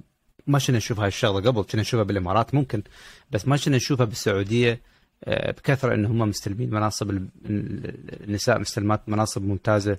ما 0.46 0.58
كنا 0.58 0.76
نشوف 0.76 1.00
هاي 1.00 1.08
الشغلة 1.08 1.50
قبل 1.50 1.62
كنا 1.62 1.80
نشوفها 1.80 2.04
بالإمارات 2.04 2.54
ممكن 2.54 2.82
بس 3.30 3.48
ما 3.48 3.56
كنا 3.56 3.76
نشوفها 3.76 4.06
بالسعودية 4.06 4.80
آه، 5.24 5.50
بكثرة 5.50 5.94
ان 5.94 6.04
هم 6.04 6.18
مستلمين 6.18 6.70
مناصب 6.70 7.20
النساء 8.20 8.58
مستلمات 8.58 9.08
مناصب 9.08 9.42
ممتازة 9.42 9.98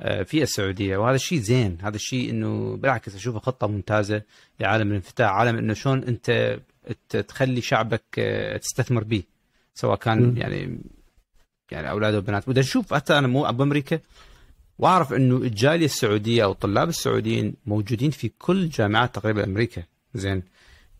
آه، 0.00 0.22
في 0.22 0.42
السعودية. 0.42 0.96
وهذا 0.96 1.16
الشيء 1.16 1.38
زين 1.38 1.78
هذا 1.82 1.96
الشيء 1.96 2.30
إنه 2.30 2.76
بالعكس 2.76 3.14
اشوفه 3.14 3.38
خطة 3.38 3.66
ممتازة 3.66 4.22
لعالم 4.60 4.88
الانفتاح 4.88 5.30
عالم 5.30 5.58
إنه 5.58 5.74
شلون 5.74 6.04
أنت 6.04 6.58
تخلي 7.28 7.60
شعبك 7.60 8.02
تستثمر 8.62 9.04
به 9.04 9.22
سواء 9.74 9.96
كان 9.96 10.22
م. 10.22 10.36
يعني 10.36 10.78
يعني 11.70 11.90
أولاد 11.90 12.14
وبنات. 12.14 12.48
ودا 12.48 12.60
نشوف 12.60 12.94
حتى 12.94 13.18
أنا 13.18 13.26
مو 13.26 13.52
بامريكا 13.52 14.00
وأعرف 14.78 15.12
أنه 15.12 15.36
الجاليه 15.36 15.84
السعودية 15.84 16.44
أو 16.44 16.52
الطلاب 16.52 16.88
السعوديين 16.88 17.54
موجودين 17.66 18.10
في 18.10 18.30
كل 18.38 18.68
جامعات 18.68 19.14
تقريبا 19.14 19.44
أمريكا. 19.44 19.82
زين. 20.14 20.42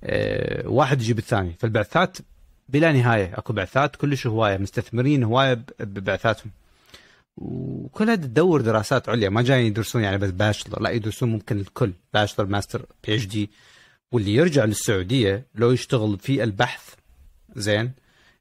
أه 0.04 0.68
واحد 0.68 1.00
يجيب 1.02 1.18
الثاني. 1.18 1.54
فالبعثات 1.58 2.18
بلا 2.68 2.92
نهاية. 2.92 3.38
أكو 3.38 3.52
بعثات 3.52 3.96
كلش 3.96 4.26
هواية. 4.26 4.56
مستثمرين 4.56 5.24
هواية 5.24 5.64
ببعثاتهم 5.80 6.50
وكلها 7.36 8.16
تدور 8.16 8.60
دراسات 8.60 9.08
عليا. 9.08 9.28
ما 9.28 9.42
جايين 9.42 9.66
يدرسون 9.66 10.02
يعني 10.02 10.18
بس 10.18 10.30
bachelor 10.30 10.82
لا 10.82 10.90
يدرسون 10.90 11.28
ممكن 11.28 11.60
الكل. 11.60 11.92
bachelor 12.14 12.46
master 12.46 12.86
PhD 13.06 13.50
واللي 14.12 14.34
يرجع 14.34 14.64
للسعودية 14.64 15.46
لو 15.54 15.70
يشتغل 15.70 16.18
في 16.18 16.44
البحث 16.44 16.94
زين 17.56 17.92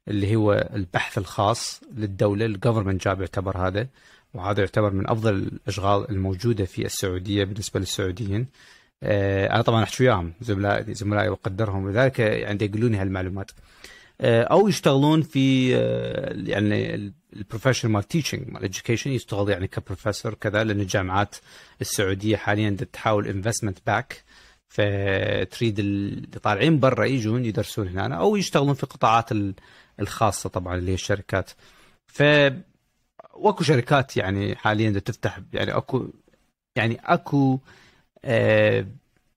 اللي 0.08 0.36
هو 0.36 0.68
البحث 0.74 1.18
الخاص 1.18 1.80
للدولة 1.96 2.46
ال 2.46 2.51
government 2.51 3.04
job 3.04 3.20
يعتبر 3.20 3.68
هذا. 3.68 3.86
وهذا 4.34 4.60
يعتبر 4.60 4.90
من 4.90 5.10
أفضل 5.10 5.34
الأشغال 5.34 6.10
الموجودة 6.10 6.64
في 6.64 6.86
السعودية 6.86 7.44
بالنسبة 7.44 7.80
للسعوديين. 7.80 8.46
آه، 9.02 9.46
أنا 9.54 9.62
طبعا 9.62 9.82
احكي 9.82 10.04
وياهم 10.04 10.32
زملائي 10.40 10.94
زملائي 10.94 11.28
واقدرهم 11.28 11.90
لذلك 11.90 12.18
يعني 12.18 12.64
يقولون 12.64 12.94
هالمعلومات. 12.94 13.50
آه، 14.20 14.42
أو 14.42 14.68
يشتغلون 14.68 15.22
في 15.22 15.76
آه، 15.76 16.34
يعني 16.46 16.94
ال 17.32 17.37
professional 17.37 17.92
مال 17.92 18.02
teaching 18.02 18.48
مال 18.48 18.64
education 18.64 19.10
يشتغل 19.10 19.50
يعني 19.50 19.66
كبروفيسور 19.66 20.34
كذا 20.34 20.64
لأن 20.64 20.80
الجامعات 20.80 21.36
السعودية 21.80 22.36
حاليا 22.36 22.70
تحاول 22.92 23.26
investment 23.26 23.78
back 23.86 24.24
فتريد 24.68 25.78
اللي 25.78 26.26
طالعين 26.42 26.80
برا 26.80 27.04
يجون 27.04 27.44
يدرسون 27.44 27.88
هنا. 27.88 28.14
أو 28.14 28.36
يشتغلون 28.36 28.74
في 28.74 28.82
القطاعات 28.82 29.30
الخاصة 30.00 30.48
طبعا 30.48 30.76
اللي 30.76 30.90
هي 30.90 30.94
الشركات. 30.94 31.50
ف 32.06 32.22
واكو 33.40 33.64
شركات 33.64 34.16
يعني 34.16 34.56
حاليا 34.56 34.98
تفتح 34.98 35.40
يعني 35.52 35.76
أكو 35.76 36.06
يعني 36.76 37.00
أكو 37.04 37.58
آه 38.24 38.86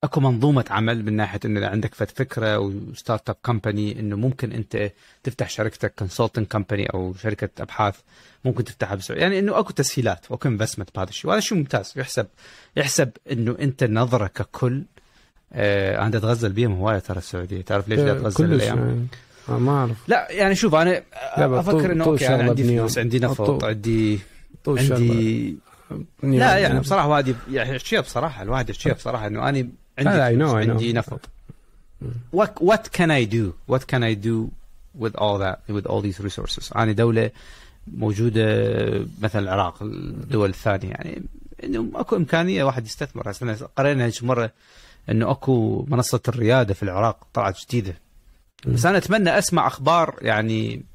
أكو 0.04 0.20
منظومة 0.20 0.66
عمل 0.70 1.06
من 1.06 1.14
ناحية 1.14 1.40
إنه 1.46 1.60
إذا 1.60 1.68
عندك 1.68 1.96
فكرة 1.96 2.60
و 2.60 3.30
startup 3.30 3.36
company 3.44 4.00
إنه 4.00 4.16
ممكن 4.16 4.52
أنت 4.52 4.92
تفتح 5.24 5.50
شركتك 5.50 5.94
consulting 6.00 6.46
company 6.46 6.86
أو 6.86 7.14
شركة 7.14 7.50
أبحاث 7.60 7.96
ممكن 8.46 8.64
تفتحها 8.64 8.96
بسرعة 8.96 9.18
يعني 9.18 9.40
إنه 9.40 9.60
أكو 9.60 9.72
تسهيلات 9.72 10.32
واكو 10.32 10.48
investment 10.50 10.90
بهذا 10.96 11.10
الشيء 11.10 11.30
وهذا 11.30 11.40
شيء 11.42 11.58
ممتاز. 11.58 11.94
يحسب 11.96 12.28
يحسب 12.76 13.10
إنه 13.32 13.56
أنت 13.60 13.84
نظره 13.84 14.28
ككل 14.28 14.84
آه 15.54 15.98
أنا 16.08 16.18
أتغزل 16.18 16.54
بيهم 16.54 16.74
هواية 16.74 17.00
ترى 17.00 17.18
السعودية. 17.18 17.62
تعرف 17.62 17.90
ليش 17.90 18.00
اتغزل 18.00 18.54
الأيام؟ 18.54 19.08
ما 19.50 19.72
أعرف. 19.72 19.98
لا 20.08 20.32
يعني 20.32 20.56
شوف 20.56 20.76
أنا 20.76 21.04
أفكر 21.38 21.92
إنه 21.92 22.06
okay 22.06 22.28
أنا 22.28 22.44
عندي 22.44 22.64
فلوس 22.64 22.98
عندي 22.98 23.20
نفط 23.20 23.64
عندي 23.64 24.20
عندي 24.68 25.56
لا 26.24 26.58
يعني 26.58 26.80
بصراحة 26.80 27.08
وادي 27.08 27.36
يعني 27.52 27.76
اشياء 27.76 28.02
بصراحة 28.02 28.44
الواحد 28.44 28.70
اشياء 28.70 28.96
بصراحة 28.96 29.28
إنه 29.28 29.50
أنا 29.50 29.70
عندي 29.98 30.44
عندي 30.44 30.94
نفط. 30.94 31.20
What 32.36 32.54
what 32.62 32.84
can 32.98 33.12
I 33.12 33.26
do? 33.26 33.54
What 33.74 33.84
can 33.92 34.02
I 34.04 34.16
do 34.16 34.50
with 35.04 35.16
all 35.16 35.38
that 35.40 35.58
with 35.70 35.86
all 35.86 36.02
these 36.02 36.20
resources? 36.20 36.72
أنا 36.76 36.92
دولة 36.92 37.32
موجودة 37.88 38.46
مثلا 39.22 39.42
العراق 39.42 39.84
الدول 39.84 40.50
الثانية 40.50 40.90
يعني 40.90 41.24
إنه 41.64 41.92
أكو 41.96 42.16
إمكانية 42.16 42.64
واحد 42.64 42.86
يستثمر. 42.86 43.32
قرينا 43.78 44.12
مرة 44.22 44.52
إنه 45.10 45.32
أكو 45.32 45.86
منصة 45.88 46.22
الريادة 46.28 46.74
في 46.74 46.84
العراق 46.84 47.18
طلعت 47.34 47.58
جديدة. 47.68 47.94
بس 48.68 48.86
أنا 48.86 48.98
أتمنى 48.98 49.38
أسمع 49.38 49.68
أخبار 49.68 50.20
يعني 50.22 50.86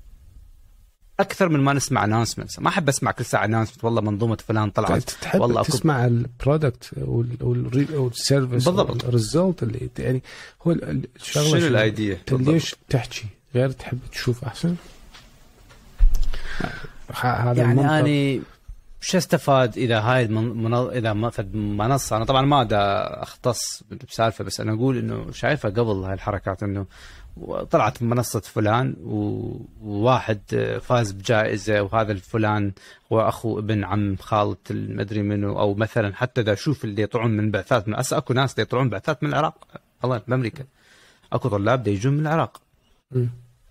أكثر 1.20 1.48
من 1.48 1.60
ما 1.60 1.72
نسمع 1.72 2.04
announcements 2.04 2.58
ما 2.58 2.68
أحب 2.68 2.88
أسمع 2.88 3.10
كل 3.10 3.24
ساعة 3.24 3.44
announcement 3.44 3.84
والله 3.84 4.00
منظومة 4.00 4.38
فلان 4.48 4.70
طلعت. 4.70 5.10
تحب 5.10 5.40
والله 5.40 5.62
تسمع 5.62 6.06
ال 6.06 6.17
product 6.17 6.90
وال 7.00 7.37
service 7.37 8.64
بالضبط. 8.64 9.04
ال 9.04 9.13
result 9.13 9.62
اللي 9.62 9.90
يعني 9.98 10.22
هو 10.62 10.72
الشغله 10.72 11.58
شنو 11.58 11.66
الايديا 11.66 12.18
ليش 12.32 12.76
تحكي؟ 12.88 13.26
غير 13.54 13.70
تحب 13.70 13.98
تشوف 14.12 14.44
أحسن؟ 14.44 14.76
هذا 17.10 17.62
يعني 17.62 18.00
أني 18.00 18.42
شو 19.00 19.18
أستفاد 19.18 19.78
إذا 19.78 20.00
هاي 20.00 20.24
المن... 20.24 20.74
إذا 20.74 21.12
منصة؟ 21.52 22.16
أنا 22.16 22.24
طبعا 22.24 22.42
ما 22.42 22.64
دا 22.64 23.06
أختص 23.22 23.82
بسالفة 24.08 24.44
بس 24.44 24.60
أنا 24.60 24.72
أقول 24.72 24.98
إنه 24.98 25.32
شايفها 25.32 25.70
قبل 25.70 26.04
هاي 26.04 26.14
الحركات 26.14 26.62
إنه 26.62 26.86
طلعت 27.70 28.02
منصة 28.02 28.40
فلان 28.40 28.96
وواحد 29.82 30.40
فاز 30.82 31.12
بجائزة 31.12 31.82
وهذا 31.82 32.12
الفلان 32.12 32.72
هو 33.12 33.20
أخو 33.20 33.58
ابن 33.58 33.84
عم 33.84 34.16
خالة 34.16 34.56
المدري 34.70 35.22
منو 35.22 35.58
أو 35.58 35.74
مثلا 35.74 36.14
حتى 36.14 36.40
إذا 36.40 36.52
أشوف 36.52 36.84
اللي 36.84 37.02
يطلعون 37.02 37.30
من 37.30 37.50
بعثات 37.50 37.88
من 37.88 37.94
أسا 37.94 38.16
أكو 38.16 38.32
ناس 38.34 38.58
يطلعون 38.58 38.88
بعثات 38.88 39.22
من 39.22 39.28
العراق. 39.28 39.66
الله 40.04 40.22
بأمريكا. 40.28 40.64
أكو 41.32 41.48
طلاب 41.48 41.88
يجون 41.88 42.12
من 42.12 42.20
العراق. 42.20 42.60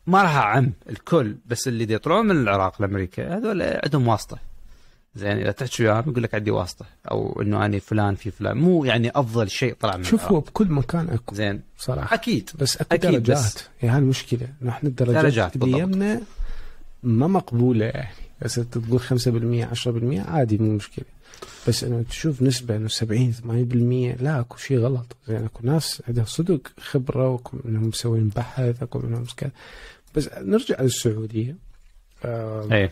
ما 0.07 0.21
راح 0.21 0.35
أعم 0.35 0.73
الكل 0.89 1.35
بس 1.45 1.67
اللي 1.67 1.93
يطلعون 1.93 2.25
من 2.25 2.41
العراق 2.41 2.81
لأمريكا 2.81 3.37
هذول 3.37 3.61
عندهم 3.61 4.07
واسطة. 4.07 4.37
زين 5.15 5.31
إذا 5.31 5.51
تحكي 5.51 5.83
وياهم 5.83 6.09
يقول 6.11 6.23
لك 6.23 6.35
عندي 6.35 6.51
واسطة 6.51 6.85
أو 7.11 7.41
إنه 7.41 7.65
أنا 7.65 7.79
فلان 7.79 8.15
في 8.15 8.31
فلان. 8.31 8.57
مو 8.57 8.85
يعني 8.85 9.11
أفضل 9.15 9.49
شيء 9.49 9.73
طلع 9.79 9.97
من 9.97 10.03
شوف 10.03 10.23
هو. 10.23 10.39
بكل 10.39 10.67
مكان 10.71 11.09
أكو 11.09 11.35
زين. 11.35 11.61
صراحة. 11.77 12.13
أكيد. 12.15 12.49
بس 12.59 12.77
أكو 12.77 12.95
أكيد، 12.95 13.11
درجات. 13.11 13.37
بس- 13.37 13.63
هي 13.79 13.89
هاي 13.89 13.97
المشكلة. 13.99 14.47
نحن 14.61 14.87
الدرجات 14.87 15.23
درجات، 15.23 15.55
اللي 15.55 15.65
بالضبط. 15.65 15.81
يمنا 15.95 16.21
ما 17.03 17.27
مقبولة. 17.27 17.85
يعني 17.85 18.13
بس 18.41 18.55
تقول 18.55 18.99
5% 18.99 19.65
10% 19.65 20.19
عادي 20.29 20.57
مو 20.57 20.71
مشكلة. 20.75 21.05
بس 21.67 21.83
إنه 21.83 22.03
تشوف 22.09 22.41
نسبة 22.41 22.75
إنه 22.75 22.87
70 22.87 23.33
80% 23.33 24.21
لا 24.21 24.39
أكو 24.39 24.57
شيء 24.57 24.77
غلط. 24.79 25.15
زين 25.27 25.43
أكو 25.45 25.59
ناس 25.63 26.03
عندها 26.07 26.25
صدق 26.25 26.61
خبرة 26.79 27.29
واكو 27.29 27.57
منهم 27.63 27.87
مسوين 27.87 28.29
بحث 28.35 28.83
أكو 28.83 28.99
منهم 28.99 29.25
كذا. 29.37 29.51
بس 30.15 30.29
نرجع 30.37 30.81
للسعودية. 30.81 31.55
آه 32.25 32.67
إيه. 32.71 32.91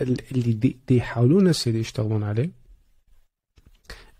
اللي 0.00 0.52
دي, 0.52 0.78
دي 0.88 0.96
يحاولون 0.96 1.48
هسه 1.48 1.70
دي 1.70 1.78
يشتغلون 1.78 2.22
عليه 2.22 2.50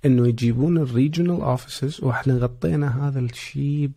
إنه 0.05 0.29
يجيبون 0.29 0.79
ال 0.79 0.86
regional 0.86 1.41
offices 1.41 2.05
وإحنا 2.05 2.35
غطينا 2.35 3.09
هذا 3.09 3.21
الشيء 3.21 3.91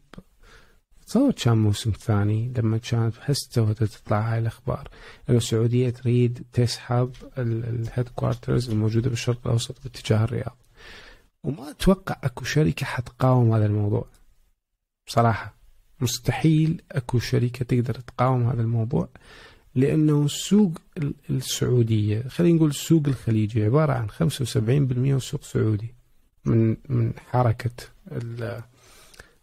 تصور 1.08 1.32
كان 1.32 1.58
موسم 1.58 1.92
ثاني 1.92 2.54
لما 2.58 2.78
كانت 2.78 3.58
وهي 3.58 3.74
تطلع 3.74 4.34
هاي 4.34 4.40
الأخبار. 4.40 4.90
إنه 5.30 5.38
السعودية 5.38 5.90
تريد 5.90 6.44
تسحب 6.54 7.12
ال 7.38 8.10
headquarters 8.10 8.70
الموجودة 8.70 9.10
بالشرق 9.10 9.40
الأوسط 9.46 9.84
باتجاه 9.84 10.24
الرياض. 10.24 10.58
وما 11.44 11.72
أتوقع 11.72 12.18
أكو 12.24 12.46
شركة 12.46 12.86
حتقاوم 12.86 13.54
هذا 13.54 13.66
الموضوع. 13.66 14.08
بصراحه 15.08 15.56
مستحيل 16.00 16.82
أكو 16.92 17.20
شركة 17.20 17.66
تقدر 17.66 17.94
تقاوم 17.94 18.50
هذا 18.50 18.62
الموضوع. 18.62 19.10
لأنه 19.78 20.26
السوق 20.26 20.72
ال- 20.98 21.14
السعودية 21.30 22.22
خلينا 22.28 22.56
نقول 22.56 22.70
السوق 22.70 23.08
الخليجي 23.08 23.64
عبارة 23.64 23.94
عن 23.94 24.10
75% 24.10 25.18
سوق 25.20 25.44
سعودي. 25.44 25.94
من 26.46 26.78
من 26.90 27.14
حركة 27.30 27.72
ال- 28.12 28.62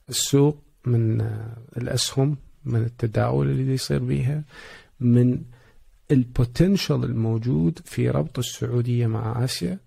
السوق 0.08 0.62
من 0.86 1.20
الأسهم 1.76 2.36
من 2.64 2.80
التداول 2.82 3.50
اللي 3.50 3.74
يصير 3.74 3.98
بيها 4.04 4.44
من 5.00 5.42
ال 6.10 6.20
potential 6.20 7.04
الموجود 7.04 7.78
في 7.84 8.10
ربط 8.10 8.38
السعودية 8.38 9.06
مع 9.06 9.44
آسيا. 9.44 9.78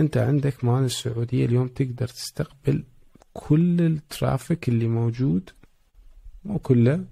أنت 0.00 0.16
عندك 0.16 0.64
مال 0.64 0.84
السعوديه 0.84 1.46
اليوم 1.46 1.68
تقدر 1.68 2.08
تستقبل 2.08 2.84
كل 3.32 3.80
ال 3.80 3.91
traffic 3.91 4.68
اللي 4.68 4.88
موجود 4.88 5.50
مو 6.44 6.58
كله 6.58 7.04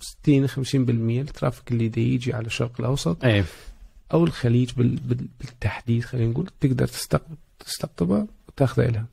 60 0.00 0.48
50% 0.48 1.20
ال 1.20 1.26
traffic 1.26 1.72
اللي 1.72 1.88
دا 1.88 2.00
يجي 2.00 2.32
على 2.34 2.46
الشرق 2.46 2.72
الأوسط. 2.80 3.24
إيه. 3.24 3.44
أو 4.12 4.24
الخليج 4.24 4.70
بال- 4.72 4.96
بال- 4.96 5.28
بالتحديد 5.40 6.04
خلينا 6.04 6.30
نقول 6.30 6.46
تقدر 6.60 6.86
تستقطب 6.86 7.36
تستقطبه 7.66 8.26
وتاخذه 8.48 8.86
لها 8.86 9.06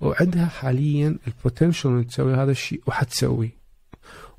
وعندها 0.00 0.46
حاليا 0.46 1.18
البوتنشل 1.26 1.88
ان 1.88 2.06
تسوي 2.06 2.34
هذا 2.34 2.50
الشيء 2.50 2.80
وحتسوي. 2.86 3.50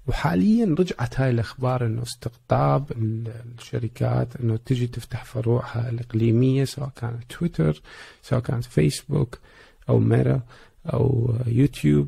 وحاليا 0.07 0.75
رجعت 0.79 1.19
هاي 1.19 1.29
الأخبار 1.29 1.85
إنه 1.85 2.03
استقطاب 2.03 2.91
ال- 2.91 3.33
الشركات 3.59 4.35
إنه 4.35 4.57
تجي 4.57 4.87
تفتح 4.87 5.25
فروعها 5.25 5.89
الإقليمية 5.89 6.65
سواء 6.65 6.89
كانت 6.95 7.23
تويتر 7.29 7.81
سواء 8.23 8.41
كانت 8.41 8.63
فيسبوك 8.63 9.39
أو 9.89 9.99
ميرا 9.99 10.41
أو 10.93 11.35
يوتيوب 11.47 12.07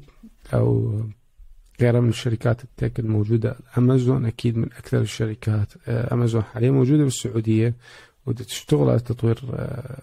أو 0.54 1.02
غيرها 1.82 2.00
من 2.00 2.10
الشركات 2.10 2.64
التك 2.64 3.00
الموجودة 3.00 3.56
أمازون 3.78 4.26
أكيد 4.26 4.58
من 4.58 4.66
أكثر 4.78 5.02
الشركات. 5.02 5.74
آه، 5.88 6.14
أمازون 6.14 6.44
حاليا 6.44 6.72
موجودة 6.72 7.04
بالسعودية 7.04 7.74
وتشتغل 8.26 8.90
على 8.90 9.00
تطوير 9.00 9.40
آه، 9.54 10.02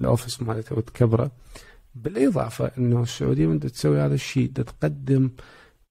ال 0.00 0.06
office 0.06 0.42
مالتها 0.42 0.76
وتكبره 0.78 1.30
بالإضافة 1.94 2.70
إنه 2.78 3.02
السعودية 3.02 3.46
من 3.46 3.60
تسوي 3.60 4.00
هذا 4.00 4.14
الشيء؟ 4.14 4.50
تقدم 4.52 5.30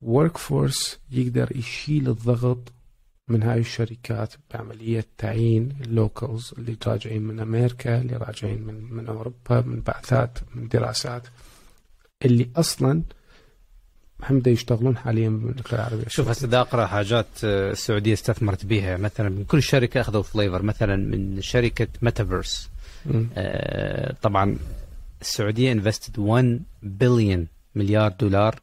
workforce 0.02 1.00
يقدر 1.12 1.56
يشيل 1.56 2.10
الضغط 2.10 2.72
من 3.28 3.44
هاي 3.44 3.60
الشركات 3.60 4.34
بعملية 4.54 5.06
تعيين 5.18 5.78
ال 5.82 5.92
locals 5.92 6.54
اللي 6.58 6.78
راجعين 6.88 7.22
من 7.22 7.40
أمريكا 7.40 8.02
اللي 8.02 8.18
راجعين 8.18 8.62
من, 8.62 8.94
من 8.94 9.08
أوروبا 9.08 9.62
من 9.62 9.82
بعثات 9.82 10.40
من 10.56 10.68
دراسات. 10.68 11.28
اللي 12.26 12.50
أصلا 12.56 13.04
هم 14.30 14.40
دا 14.40 14.52
يشتغلون 14.52 14.98
حاليا 14.98 15.30
بالمملكة 15.30 15.76
العربية 15.76 16.04
شوف 16.08 16.28
هسه 16.30 16.48
دا 16.48 16.62
أقرأ 16.62 16.86
حاجات 16.86 17.28
آه، 17.44 17.72
السعودية 17.72 18.14
استثمرت 18.14 18.66
بها. 18.66 18.98
مثلا 18.98 19.30
من 19.30 19.44
كل 19.44 19.64
شركة 19.64 20.02
أخذوا 20.02 20.22
flavor 20.24 20.62
مثلا 20.62 20.96
من 20.96 21.42
شركة 21.42 21.88
ميتافيرس. 22.02 22.70
آه، 23.38 24.16
طبعا 24.22 24.58
السعودية 25.22 25.72
invested 25.72 26.20
1 26.20 26.60
بليون 26.84 27.48
مليار 27.76 28.12
دولار. 28.20 28.56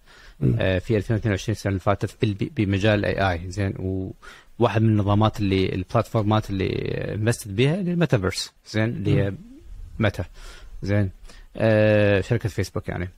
آه، 0.58 0.78
في 0.78 0.96
2022 0.96 1.52
السنة 1.56 1.70
اللي 1.70 1.80
فاتت 1.80 2.16
بمجال 2.56 2.98
ال 3.04 3.32
AI 3.32 3.50
زين 3.50 3.74
وواحد 4.58 4.82
من 4.82 4.88
النظامات 4.88 5.40
اللي 5.40 5.74
ال 5.74 5.82
platformات 5.82 6.50
اللي 6.50 6.68
invested 7.14 7.56
بها 7.56 7.74
اللي 7.74 7.92
الميتافيرس 7.92 8.52
زين 8.70 8.84
اللي 8.84 9.22
هي 9.22 9.34
ميتا 9.98 10.24
زين 10.82 11.10
آه، 11.56 12.20
شركة 12.20 12.48
فيسبوك 12.48 12.88
يعني. 12.88 13.08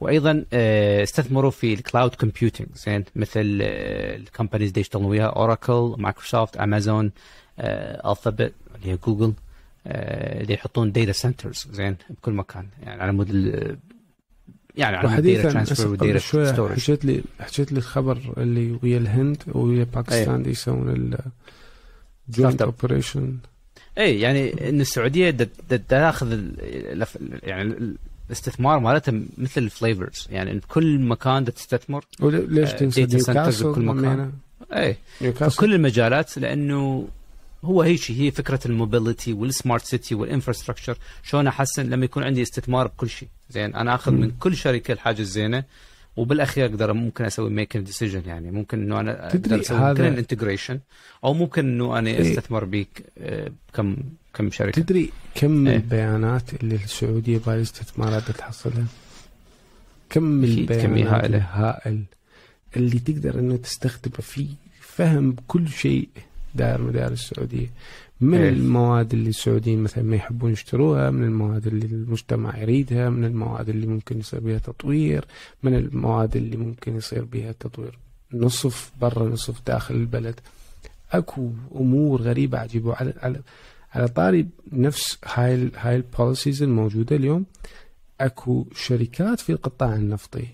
وأيضا 0.00 0.44
آه، 0.52 1.02
استثمروا 1.02 1.50
في 1.50 1.74
ال 1.74 1.81
cloud 1.81 2.14
computing 2.14 2.68
زين؟ 2.74 3.04
مثل 3.16 3.40
ال 3.40 3.53
companies 3.53 4.68
اللي 4.68 4.80
يشتغلون 4.80 5.08
وياها 5.10 5.26
اوراكل 5.26 5.94
مايكروسوفت 5.98 6.56
امازون 6.56 7.10
Alphabet 7.58 8.52
اللي 8.74 8.92
هي 8.92 8.96
جوجل 8.96 9.32
آه، 9.86 10.42
اللي 10.42 10.54
يحطون 10.54 10.92
data 10.92 11.12
centers 11.12 11.68
زين؟ 11.72 11.96
بكل 12.10 12.32
مكان. 12.32 12.66
يعني 12.82 13.02
على 13.02 13.12
مود 13.12 13.30
يعني 14.76 14.96
على 14.96 15.08
مود 15.08 15.12
وحديثا 15.12 15.50
data 15.50 15.52
transfer 15.66 15.72
هسه 15.72 15.90
و 15.90 15.94
قبل 15.94 16.14
data 16.14 16.22
شوية 16.22 16.52
storage. 16.52 16.80
حكيت 16.80 17.04
لي 17.04 17.22
حكيت 17.40 17.72
لي 17.72 17.78
الخبر 17.78 18.18
اللي 18.36 18.78
ويا 18.82 18.98
الهند 18.98 19.42
ويا 19.48 19.84
باكستان 19.94 20.42
دي 20.42 20.50
يسوون 20.50 20.88
ال 20.88 21.18
joint 22.28 22.62
Startup. 22.62 22.66
operation 22.66 23.36
اي 23.98 24.20
يعني 24.20 24.68
إن 24.68 24.80
السعودية 24.80 25.30
تاخذ 25.88 26.40
يعني 27.42 27.94
الاستثمار 28.26 28.78
مالتها 28.78 29.14
مثل 29.38 29.62
ال 29.62 29.69
flavors. 29.69 30.28
يعني 30.30 30.54
بكل 30.58 30.98
مكان 30.98 31.44
تستثمر 31.44 32.04
وليش 32.20 32.70
آه، 32.70 32.76
تنسى 32.76 33.06
نيوكاسل 33.06 33.72
بكل 33.72 33.82
مكان. 33.84 34.32
اي 34.72 34.96
في 35.32 35.56
كل 35.56 35.74
المجالات 35.74 36.38
لأنه 36.38 37.08
هو 37.64 37.82
هيك 37.82 37.98
شيء 38.00 38.16
هي 38.16 38.30
فكرة 38.30 38.60
ال 38.66 38.73
mobility 38.73 39.32
وال 39.32 39.47
smart 39.47 39.84
city 39.84 40.14
وال 40.14 40.24
infrastructure 40.24 40.98
شلون 41.22 41.46
أحسن؟ 41.46 41.90
لما 41.90 42.04
يكون 42.04 42.22
عندي 42.22 42.42
استثمار 42.42 42.86
بكل 42.86 43.08
شيء. 43.08 43.28
زين 43.50 43.74
أنا 43.74 43.94
آخذ. 43.94 44.12
من 44.12 44.30
كل 44.30 44.56
شركة 44.56 44.92
الحاجة 44.92 45.20
الزينة 45.20 45.64
وبالأخير 46.16 46.64
أقدر 46.66 46.92
ممكن 46.92 47.24
أسوي 47.24 47.50
make 47.50 47.76
decision 47.76 48.22
يعني 48.26 48.50
ممكن 48.50 48.82
إنه 48.82 49.00
أنا 49.00 49.28
تدري 49.32 49.54
أقدر 49.54 49.60
أسوي 49.66 49.78
هذا- 49.78 49.88
ممكن 49.88 50.04
ال 50.04 50.10
integration 50.10 50.80
أو 51.24 51.34
ممكن 51.34 51.66
إنه 51.66 51.98
أنا 51.98 52.10
إيه. 52.10 52.20
أستثمر 52.32 52.64
بيك 52.64 53.02
آه، 53.18 53.52
كم 54.36 54.50
شركة 54.50 54.82
تدري 54.82 55.10
كم 55.34 55.66
إيه. 55.66 55.76
البيانات 55.76 56.62
اللي 56.62 56.74
السعودية 56.74 57.38
by 57.46 57.62
استثمارات 57.62 58.30
تحصلها؟ 58.30 58.84
كم 60.10 60.44
البيانات 60.44 60.86
كمية 60.86 61.16
هائلة. 61.16 61.36
الهائل 61.36 62.02
اللي 62.76 62.98
تقدر 62.98 63.38
إنه 63.38 63.56
تستخدمه 63.56 64.16
في 64.20 64.46
فهم 64.80 65.36
كل 65.46 65.68
شيء 65.68 66.08
داير 66.54 66.82
مدار 66.82 67.12
السعودية 67.12 67.70
من 68.20 68.38
إيه. 68.38 68.48
المواد 68.48 69.12
اللي 69.12 69.28
السعوديين 69.28 69.82
مثلا 69.82 70.04
ما 70.04 70.16
يحبون 70.16 70.52
يشتروها 70.52 71.10
من 71.10 71.24
المواد 71.24 71.66
اللي 71.66 71.86
المجتمع 71.86 72.58
يريدها 72.58 73.10
من 73.10 73.24
المواد 73.24 73.68
اللي 73.68 73.86
ممكن 73.86 74.18
يصير 74.18 74.40
بها 74.40 74.58
تطوير 74.58 75.24
من 75.62 75.74
المواد 75.74 76.36
اللي 76.36 76.56
ممكن 76.56 76.96
يصير 76.96 77.24
بها 77.24 77.52
تطوير 77.52 77.98
نصف 78.32 78.92
برا 79.00 79.28
نصف 79.28 79.66
داخل 79.66 79.94
البلد 79.94 80.40
أكو 81.12 81.50
أمور 81.74 82.22
غريبة 82.22 82.58
عجيبة 82.58 82.94
على 82.94 83.12
على 83.22 83.40
على 83.94 84.08
طاري 84.08 84.46
نفس 84.72 85.18
هاي 85.24 85.54
ال 85.54 85.70
هاي 85.76 85.96
policies 85.96 86.62
الموجودة 86.62 87.16
اليوم. 87.16 87.46
أكو 88.20 88.66
شركات 88.74 89.40
في 89.40 89.52
القطاع 89.52 89.94
النفطي 89.94 90.46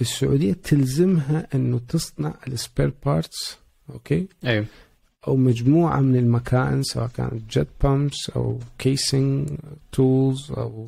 السعودية 0.00 0.52
تلزمها 0.52 1.46
إنه 1.54 1.80
تصنع 1.88 2.34
ال 2.46 2.54
spare 2.54 2.92
parts 3.06 3.58
okay؟ 3.90 4.26
أيوه. 4.46 4.66
أو 5.28 5.36
مجموعة 5.36 6.00
من 6.00 6.16
المكائن 6.16 6.82
سواء 6.82 7.08
كانت 7.08 7.58
jet 7.58 7.68
pumps 7.82 8.30
أو 8.30 8.58
casing 8.78 9.48
tools 9.92 10.50
أو 10.50 10.86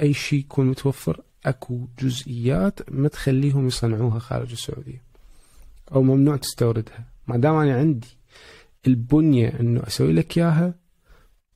أي 0.00 0.14
شيء 0.14 0.38
يكون 0.38 0.66
متوفر. 0.66 1.20
أكو 1.46 1.80
جزئيات 2.02 2.80
ما 2.90 3.08
تخليهم 3.08 3.66
يصنعوها 3.66 4.18
خارج 4.18 4.50
السعودية 4.52 5.02
أو 5.92 6.02
ممنوع 6.02 6.36
تستوردها. 6.36 7.04
ما 7.26 7.36
دام 7.36 7.54
أنا 7.54 7.76
عندي 7.76 8.17
البنية 8.86 9.60
إنه 9.60 9.86
أسوي 9.86 10.12
لك 10.12 10.38
إياها 10.38 10.74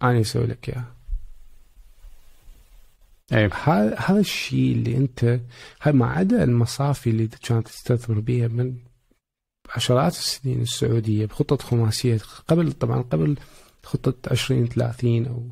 أنا 0.03 0.21
أسوي 0.21 0.47
لك 0.47 0.69
إياها. 0.69 0.97
أيوه 3.33 3.55
هذا 3.99 4.21
الشيء 4.21 4.73
اللي 4.73 4.97
أنت 4.97 5.41
هاي 5.83 5.93
ما 5.93 6.07
عدا 6.07 6.45
المصافي 6.45 7.11
اللي 7.11 7.27
كانت 7.27 7.69
تستثمر 7.69 8.21
بها 8.21 8.49
من 8.49 8.77
عشرات 9.77 10.13
السنين 10.13 10.63
السعودية 10.63 11.27
بخطط 11.27 11.63
خماسية 11.63 12.19
قبل 12.49 12.73
طبعا 12.73 13.03
قبل 13.03 13.37
خطة 13.83 14.31
2030 14.31 15.27
أو 15.27 15.49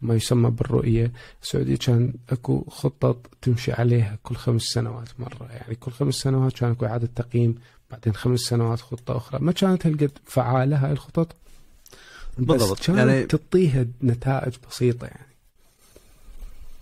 ما 0.00 0.14
يسمى 0.14 0.50
بالرؤية 0.50 1.12
السعودية 1.42 1.76
كان 1.76 2.14
أكو 2.30 2.64
خطط 2.64 3.26
تمشي 3.42 3.72
عليها 3.72 4.18
كل 4.22 4.34
خمس 4.34 4.62
سنوات 4.62 5.08
مرة. 5.20 5.48
يعني 5.50 5.74
كل 5.74 5.92
خمس 5.92 6.14
سنوات 6.14 6.52
كان 6.52 6.70
أكو 6.70 6.86
إعادة 6.86 7.06
تقييم 7.06 7.54
بعدين 7.90 8.14
خمس 8.14 8.40
سنوات 8.40 8.80
خطة 8.80 9.16
أخرى. 9.16 9.38
ما 9.42 9.52
كانت 9.52 9.86
هالقد 9.86 10.10
فعالة 10.26 10.76
هاي 10.86 10.92
الخطط. 10.92 11.36
بالضبط. 12.38 12.80
بس 12.80 12.86
كانت 12.86 12.98
يعني- 12.98 13.22
تعطيها 13.26 13.86
نتائج 14.02 14.52
بسيطة 14.70 15.06
يعني. 15.06 15.26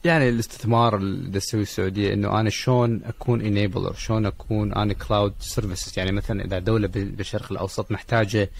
يعني 0.05 0.29
الاستثمار 0.29 0.97
اللي 0.97 1.41
تسويه 1.41 1.63
السعودية 1.63 2.13
إنه 2.15 2.41
أنا 2.41 2.51
شلون 2.51 3.01
أكون 3.05 3.41
enabler 3.41 3.95
شلون 3.95 4.27
أكون 4.27 4.73
أنا 4.73 4.93
cloud 4.93 5.35
services 5.41 5.99
يعني 5.99 6.13
مثلا 6.13 6.45
إذا 6.45 6.59
دولة 6.59 6.89
بال- 6.89 7.11
بالشرق 7.11 7.53
الأوسط 7.53 7.91
محتاجة 7.93 8.51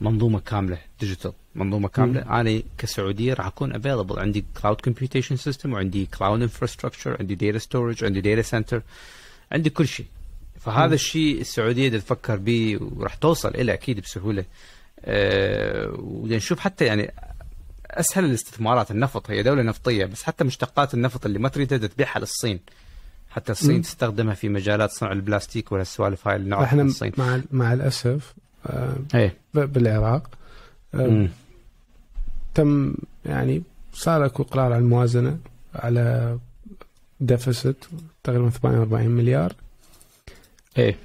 منظومة 0.00 0.40
كاملة 0.40 0.78
digital 1.00 1.32
منظومة 1.54 1.88
كاملة 1.88 2.40
أنا 2.40 2.62
كسعودية 2.78 3.34
راح 3.34 3.46
أكون 3.46 3.72
available 3.72 4.18
عندي 4.18 4.44
cloud 4.62 4.80
computation 4.80 5.36
system 5.36 5.72
وعندي 5.72 6.06
cloud 6.06 6.42
infrastructure 6.42 7.16
عندي 7.20 7.34
data 7.34 7.58
storage 7.58 8.04
عندي 8.04 8.20
data 8.20 8.42
center 8.42 8.82
عندي 9.52 9.70
كل 9.70 9.88
شيء. 9.88 10.06
فهذا 10.64 10.94
الشيء 10.94 11.40
السعودية 11.40 11.88
بدها 11.88 12.00
تفكر 12.00 12.36
به 12.36 12.78
وراح 12.96 13.14
توصل 13.14 13.48
إلى 13.48 13.72
أكيد 13.72 14.00
بسهولة. 14.00 14.44
أه 15.00 15.92
ونشوف 15.98 16.58
حتى 16.60 16.84
يعني 16.84 17.12
أسهل 17.90 18.24
الاستثمارات 18.24 18.90
النفط. 18.90 19.30
هي 19.30 19.42
دولة 19.42 19.62
نفطية 19.62 20.04
بس 20.04 20.22
حتى 20.22 20.44
مشتقات 20.44 20.94
النفط 20.94 21.26
اللي 21.26 21.38
ما 21.38 21.48
تريدها 21.48 21.78
تبيعها 21.78 22.18
للصين. 22.18 22.60
حتى 23.30 23.52
الصين 23.52 23.76
مم. 23.76 23.82
تستخدمها 23.82 24.34
في 24.34 24.48
مجالات 24.48 24.90
صنع 24.90 25.12
البلاستيك 25.12 25.72
ولا 25.72 25.82
السوالف 25.82 26.28
هاي 26.28 26.36
اللي 26.36 26.48
نعرفها 26.48 26.82
الصين. 26.82 27.12
مع 27.18 27.40
مع 27.50 27.72
الأسف 27.72 28.34
آه، 28.66 28.96
إيه. 29.14 29.36
ب- 29.54 29.72
بالعراق 29.72 30.30
آه،. 30.94 31.28
تم 32.54 32.94
يعني 33.26 33.62
صار 33.92 34.26
أكو 34.26 34.42
قرار 34.42 34.64
على 34.72 34.78
الموازنة 34.78 35.38
على 35.74 36.38
ديفست 37.20 37.76
تقريبا 38.24 38.50
48 38.50 39.10
مليار. 39.10 39.52
إيه. 40.78 40.98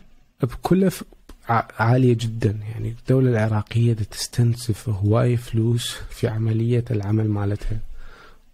بكلف 0.43 1.03
ع- 1.49 1.67
عالية 1.83 2.13
جدا. 2.19 2.59
يعني 2.71 2.89
الدولة 2.99 3.29
العراقية 3.29 3.93
دا 3.93 4.03
تستنزف 4.03 4.89
هواي 4.89 5.37
فلوس 5.37 5.95
في 6.09 6.27
عملية 6.27 6.85
العمل 6.91 7.29
مالتها. 7.29 7.79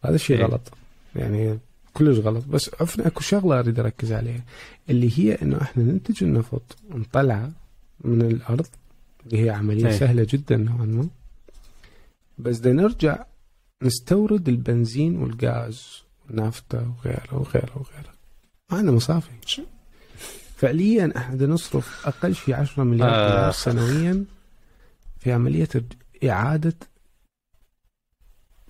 هذا 0.05 0.17
شيء 0.17 0.37
إيه. 0.37 0.45
غلط. 0.45 0.61
يعني 1.15 1.59
كلش 1.93 2.19
غلط. 2.19 2.45
بس 2.45 2.71
عفنا 2.81 3.07
أكو 3.07 3.21
شغلة 3.21 3.59
أريد 3.59 3.79
أركز 3.79 4.11
عليها. 4.11 4.43
اللي 4.89 5.19
هي 5.19 5.33
إنه 5.41 5.61
إحنا 5.61 5.83
ننتج 5.83 6.23
النفط 6.23 6.77
ونطلعه 6.91 7.51
من 8.01 8.21
الأرض. 8.21 8.65
اللي 9.25 9.45
هي 9.45 9.49
عملية 9.49 9.87
إيه. 9.87 9.97
سهلة 9.97 10.27
جدا 10.29 10.57
نوعا 10.57 10.85
ما. 10.85 11.07
بس 12.37 12.59
بدنا 12.59 12.81
نرجع 12.81 13.23
نستورد 13.83 14.49
البنزين 14.49 15.17
والغاز 15.17 16.03
والنافطه 16.27 16.93
وغيره 16.97 17.33
وغيره 17.33 17.71
وغيره. 17.75 18.13
ما 18.71 18.77
عندنا 18.77 18.91
مصافي. 18.91 19.29
فعليا 20.57 21.13
إحنا 21.17 21.45
نصرف 21.45 22.07
أقل 22.07 22.35
شيء 22.35 22.55
10 22.55 22.83
مليار 22.83 23.09
آه. 23.09 23.29
دولار 23.29 23.51
سنويا 23.51 24.23
في 25.19 25.31
عملية 25.31 25.69
إعادة 26.23 26.73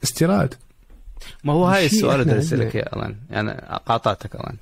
استيراد. 0.03 0.53
ما 1.43 1.53
هو 1.53 1.65
هاي 1.65 1.85
السؤال 1.85 2.21
اللي 2.21 2.39
أسألك. 2.39 2.75
يا 2.75 2.95
ألان. 2.95 3.15
يعني 3.29 3.51
قاطعتك 3.85 4.35
ألان. 4.35 4.57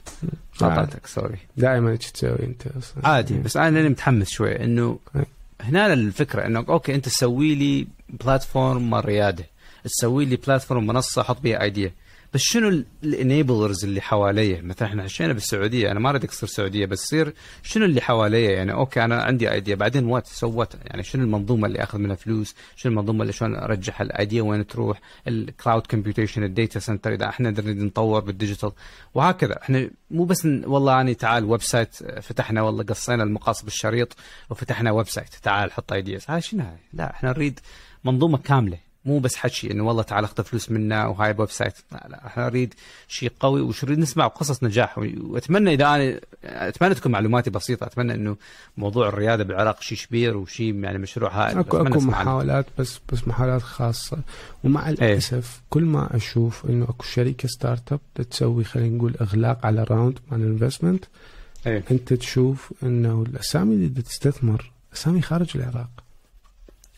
قاطعتك 0.59 1.07
sorry 1.07 1.37
دائما 1.57 1.91
إيش 1.91 2.11
تسوي 2.11 2.43
أنت؟ 2.43 2.67
أصلا 2.67 3.07
عادي 3.07 3.37
بس 3.37 3.57
أنا 3.57 3.69
لأني 3.77 3.89
متحمس 3.89 4.29
شوي 4.29 4.63
إنه 4.63 4.99
okay. 5.15 5.29
هنا 5.61 5.93
الفكرة 5.93 6.45
إنه 6.45 6.65
okay 6.69 6.95
أنت 6.95 7.05
تسوي 7.05 7.55
لي 7.55 7.87
platform 8.09 8.89
مال 8.89 9.05
ريادة. 9.05 9.45
تسوي 9.83 10.25
لي 10.25 10.35
platform 10.35 10.87
منصة 10.87 11.21
أحط 11.21 11.41
بيها 11.41 11.61
idea 11.61 11.91
بس 12.33 12.41
شنو 12.41 12.83
ال 13.03 13.12
enablers 13.12 13.85
اللي 13.85 14.01
حواليه؟ 14.01 14.61
مثلا 14.61 14.87
إحنا 14.87 15.03
حچينا 15.03 15.33
بالسعودية 15.33 15.91
أنا 15.91 15.99
ما 15.99 16.09
أريد 16.09 16.23
اكسر 16.23 16.47
السعوديه 16.47 16.85
بس 16.85 17.03
يصير 17.03 17.33
شنو 17.63 17.85
اللي 17.85 18.01
حواليه؟ 18.01 18.49
يعني 18.49 18.73
okay 18.73 19.03
أنا 19.03 19.23
عندي 19.23 19.51
idea 19.51 19.75
بعدين 19.75 20.05
what 20.05 20.27
so 20.27 20.75
يعني 20.85 21.03
شنو 21.03 21.23
المنظومة 21.23 21.67
اللي 21.67 21.83
أخذ 21.83 21.97
منها 21.99 22.15
فلوس؟ 22.15 22.55
شنو 22.75 22.91
المنظومة 22.91 23.21
اللي 23.21 23.33
شلون 23.33 23.55
أرجح؟ 23.55 24.01
ال 24.01 24.09
idea 24.09 24.41
وين 24.41 24.67
تروح؟ 24.67 25.01
ال 25.27 25.37
cloud 25.37 25.87
computation 25.87 26.43
ال 26.43 26.50
data 26.50 26.79
center 26.79 27.13
إذا 27.13 27.29
إحنا 27.29 27.49
نريد 27.49 27.77
نطور 27.77 28.19
بال 28.19 28.31
digital 28.31 28.71
وهكذا. 29.13 29.59
إحنا 29.61 29.89
مو 30.11 30.23
بس 30.23 30.45
والله 30.45 31.01
أني 31.01 31.13
تعال 31.13 31.45
website 31.45 31.95
فتحنا 32.21 32.61
والله 32.61 32.83
قصينا 32.83 33.23
المقاس 33.23 33.61
بالشريط 33.61 34.15
وفتحنا 34.49 34.91
website 34.91 35.35
تعال 35.43 35.71
حط 35.71 35.93
ideas 35.93 36.25
هاي 36.29 36.41
شنو 36.41 36.63
هاي؟ 36.63 36.77
لا 36.93 37.11
إحنا 37.11 37.29
نريد 37.29 37.59
منظومة 38.03 38.37
كاملة. 38.37 38.77
مو 39.05 39.19
بس 39.19 39.35
حكي 39.35 39.71
إنه 39.71 39.83
والله 39.83 40.03
تعال 40.03 40.23
اخذ 40.23 40.43
فلوس 40.43 40.71
منا 40.71 41.07
وهاي 41.07 41.35
website 41.37 41.73
لا 41.91 42.07
لا 42.09 42.27
إحنا 42.27 42.45
نريد 42.45 42.73
شيء 43.07 43.31
قوي 43.39 43.61
وش 43.61 43.85
نريد 43.85 43.99
نسمع 43.99 44.27
قصص 44.27 44.63
نجاح 44.63 44.97
وأتمنى 44.97 45.73
إذا 45.73 45.85
أنا 45.85 46.19
أتمنى 46.43 46.93
تكون 46.93 47.11
معلوماتي 47.11 47.49
بسيطة 47.49 47.85
أتمنى 47.85 48.13
إنه 48.13 48.37
موضوع 48.77 49.07
الريادة 49.07 49.43
بالعراق 49.43 49.81
شيء 49.81 49.97
كبير 49.97 50.37
وشيء 50.37 50.75
يعني 50.75 50.97
مشروع 50.97 51.31
هائل 51.31 51.59
اكو 51.59 51.77
أكو. 51.77 51.99
محاولات 51.99 52.65
بس 52.77 52.99
بس 53.13 53.27
محاولات 53.27 53.61
خاصة 53.61 54.17
ومع 54.63 54.87
إيه. 54.87 54.93
الأسف 54.93 55.61
كل 55.69 55.83
ما 55.83 56.15
أشوف 56.15 56.65
إنه 56.65 56.85
أكو 56.85 57.03
شركة 57.03 57.47
startup 57.47 57.99
تسوي 58.29 58.63
خلينا 58.63 58.97
نقول 58.97 59.15
إغلاق 59.21 59.65
على 59.65 59.83
round 59.83 60.19
مال 60.31 60.41
ال 60.41 60.47
investment 60.47 61.05
إيه. 61.67 61.83
أنت 61.91 62.13
تشوف 62.13 62.73
إنه 62.83 63.25
الأسامي 63.29 63.75
اللي 63.75 63.87
بتستثمر 63.87 64.71
أسامي 64.93 65.21
خارج 65.21 65.47
العراق 65.55 66.02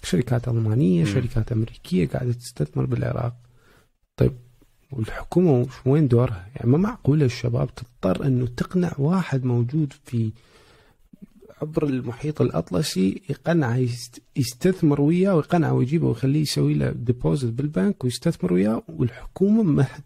شركات 0.06 0.48
ألمانية 0.48 1.00
مم. 1.06 1.14
شركات 1.14 1.52
أمريكية 1.52 2.08
قاعدة 2.08 2.34
تستثمر 2.34 2.86
بالعراق 2.86 3.36
طيب 4.18 4.32
والحكومة 4.92 5.52
وش- 5.52 5.68
وين 5.86 6.08
دورها؟ 6.08 6.48
يعني 6.56 6.70
ما 6.72 6.78
معقولة 6.78 7.26
الشباب 7.26 7.70
تضطر 7.76 8.26
إنه 8.26 8.46
تقنع 8.58 8.92
واحد 8.98 9.46
موجود 9.46 9.94
في 10.06 10.32
عبر 11.62 11.84
المحيط 11.86 12.42
الأطلسي 12.42 13.22
يقنعه 13.30 13.76
يست- 13.78 14.22
يستثمر 14.36 15.02
وياه 15.02 15.36
ويقنعه 15.36 15.74
ويجيبه 15.74 16.08
ويخليه 16.08 16.42
يسوي 16.42 16.74
له 16.74 16.90
ديبوزيت 16.92 17.54
بالبنك 17.54 18.04
ويستثمر 18.04 18.54
وياه 18.54 18.84
والحكومة 18.88 19.64
ما 19.64 19.84
حد 19.84 20.02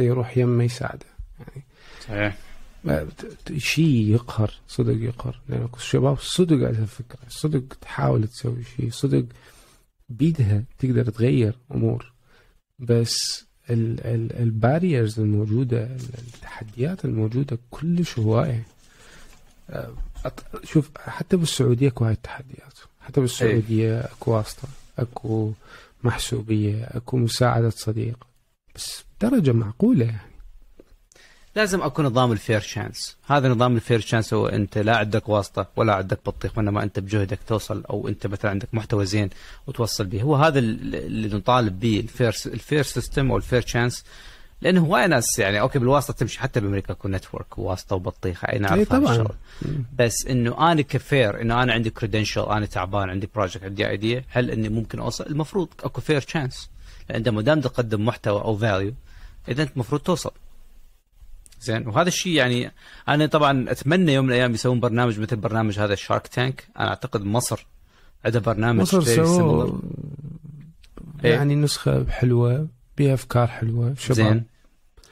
يروح 0.00 0.38
يمه 0.38 0.64
يساعده 0.64 1.06
يعني 1.38 1.64
صحيح 2.06 2.38
شيء 3.56 4.10
يقهر 4.14 4.50
صدق 4.68 5.02
يقهر. 5.02 5.40
لأن 5.48 5.62
اكو 5.62 5.76
الشباب 5.76 6.18
صدق 6.18 6.56
على 6.56 6.78
الفكرة 6.78 7.18
صدق 7.28 7.62
تحاول 7.80 8.28
تسوي 8.28 8.64
شيء 8.76 8.90
صدق 8.90 9.24
بيدها 10.08 10.62
تقدر 10.78 11.04
تغير 11.10 11.54
أمور. 11.74 12.12
بس 12.78 13.44
ال 13.70 13.87
barriers 13.87 15.20
الموجودة 15.20 15.82
ال- 15.84 16.00
التحديات 16.18 17.04
الموجودة 17.04 17.58
كلش 17.70 18.18
هواية. 18.18 18.66
أه، 19.70 19.92
أط- 20.26 20.64
شوف 20.66 20.90
حتى 20.98 21.36
بالسعودية 21.36 21.88
أكو 21.88 22.04
هاي 22.04 22.12
التحديات. 22.12 22.78
حتى 23.00 23.20
بالسعودية 23.20 24.00
أكو 24.00 24.30
واسطة 24.30 24.68
أكو 24.98 25.52
محسوبية 26.04 26.84
أكو 26.84 27.16
مساعدة 27.16 27.70
صديق. 27.70 28.26
بس 28.74 29.04
درجة 29.20 29.52
معقولة. 29.52 30.04
يعني 30.04 30.27
لازم 31.56 31.82
أكون 31.82 32.04
نظام 32.04 32.32
ال 32.32 32.38
fair 32.38 32.60
chance. 32.60 33.16
هذا 33.26 33.48
نظام 33.48 33.76
ال 33.76 33.81
fair 33.81 34.00
chance 34.00 34.34
هو 34.34 34.46
أنت 34.46 34.78
لا 34.78 34.96
عندك 34.96 35.28
واسطة 35.28 35.66
ولا 35.76 35.94
عندك 35.94 36.18
بطيخ 36.26 36.58
وإنما 36.58 36.82
أنت 36.82 36.98
بجهدك 36.98 37.38
توصل 37.46 37.84
أو 37.90 38.08
أنت 38.08 38.26
مثلا 38.26 38.50
عندك 38.50 38.68
محتوى 38.72 39.06
زين 39.06 39.30
وتوصل 39.66 40.06
به. 40.06 40.22
هو 40.22 40.36
هذا 40.36 40.58
ال- 40.58 40.94
اللي 40.94 41.36
نطالب 41.36 41.80
به 41.80 42.00
ال 42.00 42.07
fair 42.07 42.36
ال 42.46 42.53
fair 42.53 42.82
system 42.82 43.30
أو 43.30 43.36
ال 43.36 43.42
fair 43.42 43.66
chance 43.66 44.04
لأنه 44.62 44.80
هواي 44.80 45.06
ناس 45.06 45.38
يعني 45.38 45.60
okay 45.60 45.78
بالواسطة 45.78 46.12
تمشي. 46.12 46.40
حتى 46.40 46.60
بأمريكا 46.60 46.92
أكو 46.92 47.08
network 47.08 47.58
وواسطه 47.58 47.96
وبطيخة. 47.96 48.46
أي 48.52 48.58
نعرف 48.58 48.88
طبعا. 48.88 49.28
بس 49.98 50.26
إنه 50.30 50.72
أنا 50.72 50.82
ك 50.82 50.94
fair 50.94 51.40
إنه 51.40 51.62
أنا 51.62 51.72
عندي 51.72 51.90
credential 51.90 52.48
أنا 52.48 52.66
تعبان 52.66 53.10
عندي 53.10 53.28
project 53.34 53.64
عندي 53.64 53.88
idea 53.88 54.24
هل 54.28 54.50
إني 54.50 54.68
ممكن 54.68 54.98
أوصل؟ 54.98 55.26
المفروض 55.26 55.68
أكو 55.84 56.00
fair 56.00 56.20
chance 56.28 56.70
لأن 57.10 57.28
ما 57.28 57.42
دام 57.42 57.60
تقدم 57.60 58.04
محتوى 58.06 58.40
أو 58.40 58.56
value 58.56 58.94
إذا 59.48 59.62
أنت 59.62 59.72
المفروض 59.72 60.00
توصل. 60.00 60.30
زين. 61.60 61.88
وهذا 61.88 62.08
الشيء 62.08 62.32
يعني 62.32 62.72
أنا 63.08 63.26
طبعا 63.26 63.70
أتمنى 63.70 64.14
يوم 64.14 64.24
من 64.24 64.30
الأيام 64.30 64.54
يسوون 64.54 64.80
برنامج 64.80 65.20
مثل 65.20 65.36
برنامج 65.36 65.78
هذا 65.78 65.92
الشارك 65.92 66.26
تانك 66.26 66.68
أنا 66.78 66.88
أعتقد 66.88 67.24
مصر 67.24 67.66
عندها 68.24 68.40
برنامج 68.40 68.80
مصر 68.80 69.02
سووا. 69.02 69.78
إيه. 71.24 71.32
يعني 71.34 71.54
نسخة 71.54 72.10
حلوة 72.10 72.68
بها 72.98 73.14
أفكار 73.14 73.46
حلوة 73.46 73.94
شباب. 73.98 74.16
زين. 74.16 74.44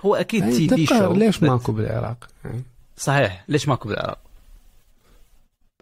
هو 0.00 0.14
أكيد 0.14 0.42
يعني 0.42 0.66
TV 0.66 0.86
show 0.86 1.12
ليش 1.12 1.42
ماكو 1.42 1.72
بالعراق؟ 1.72 2.28
يعني 2.44 2.62
صحيح. 2.96 3.44
ليش 3.48 3.68
ماكو 3.68 3.88
بالعراق؟ 3.88 4.18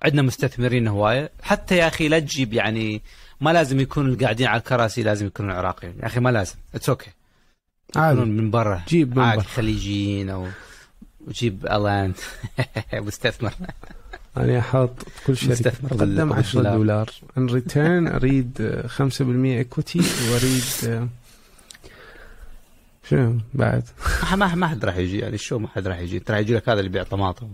عندنا 0.03 0.23
مستثمرين 0.23 0.89
هواية. 0.89 1.31
حتى 1.43 1.77
يا 1.77 1.87
أخي 1.87 2.09
لا 2.09 2.19
تجيب 2.19 2.53
يعني 2.53 3.03
ما 3.41 3.53
لازم 3.53 3.81
يكونوا 3.81 4.15
القاعدين 4.15 4.47
على 4.47 4.59
الكراسي 4.59 5.03
لازم 5.03 5.27
يكونوا 5.27 5.55
عراقيين 5.55 5.95
يا 6.03 6.07
أخي 6.07 6.21
ما 6.21 6.31
لازم. 6.31 6.55
it's 6.75 6.89
okay 6.89 7.11
يكونون 7.11 7.24
عادي 7.97 8.21
من 8.21 8.51
برا 8.51 8.83
جيب 8.89 9.09
من 9.19 9.35
برا. 9.35 9.41
خليجيين 9.43 10.31
أو 10.31 10.47
وجيب 11.27 11.67
ألان 11.67 12.13
مستثمر 12.95 13.53
أنا 14.37 14.59
أحط 14.59 14.97
كل 15.27 15.37
شركة 15.37 15.53
مستثمر 15.53 15.91
قدم 15.91 15.99
بال- 16.29 16.33
10 16.33 16.63
بالدولار. 16.63 16.77
دولار 16.77 17.11
ان 17.39 17.47
ريتيرن 17.47 18.09
أريد 18.09 18.59
آه، 18.61 18.87
5% 18.87 18.91
اكوتي 19.61 19.99
وأريد 20.31 20.65
آه، 20.87 21.09
شنو 23.11 23.39
بعد 23.55 23.83
ما 24.37 24.55
ما 24.55 24.67
حد 24.69 24.85
راح 24.85 24.97
يجي 24.97 25.19
يعني 25.19 25.35
الشو 25.35 25.59
ما 25.59 25.69
حد 25.69 25.87
راح 25.87 25.99
يجي 25.99 26.19
ترى 26.19 26.41
يجي 26.41 26.55
لك 26.55 26.69
هذا 26.69 26.79
اللي 26.81 26.91
يبيع 26.91 27.03
طماطم 27.03 27.49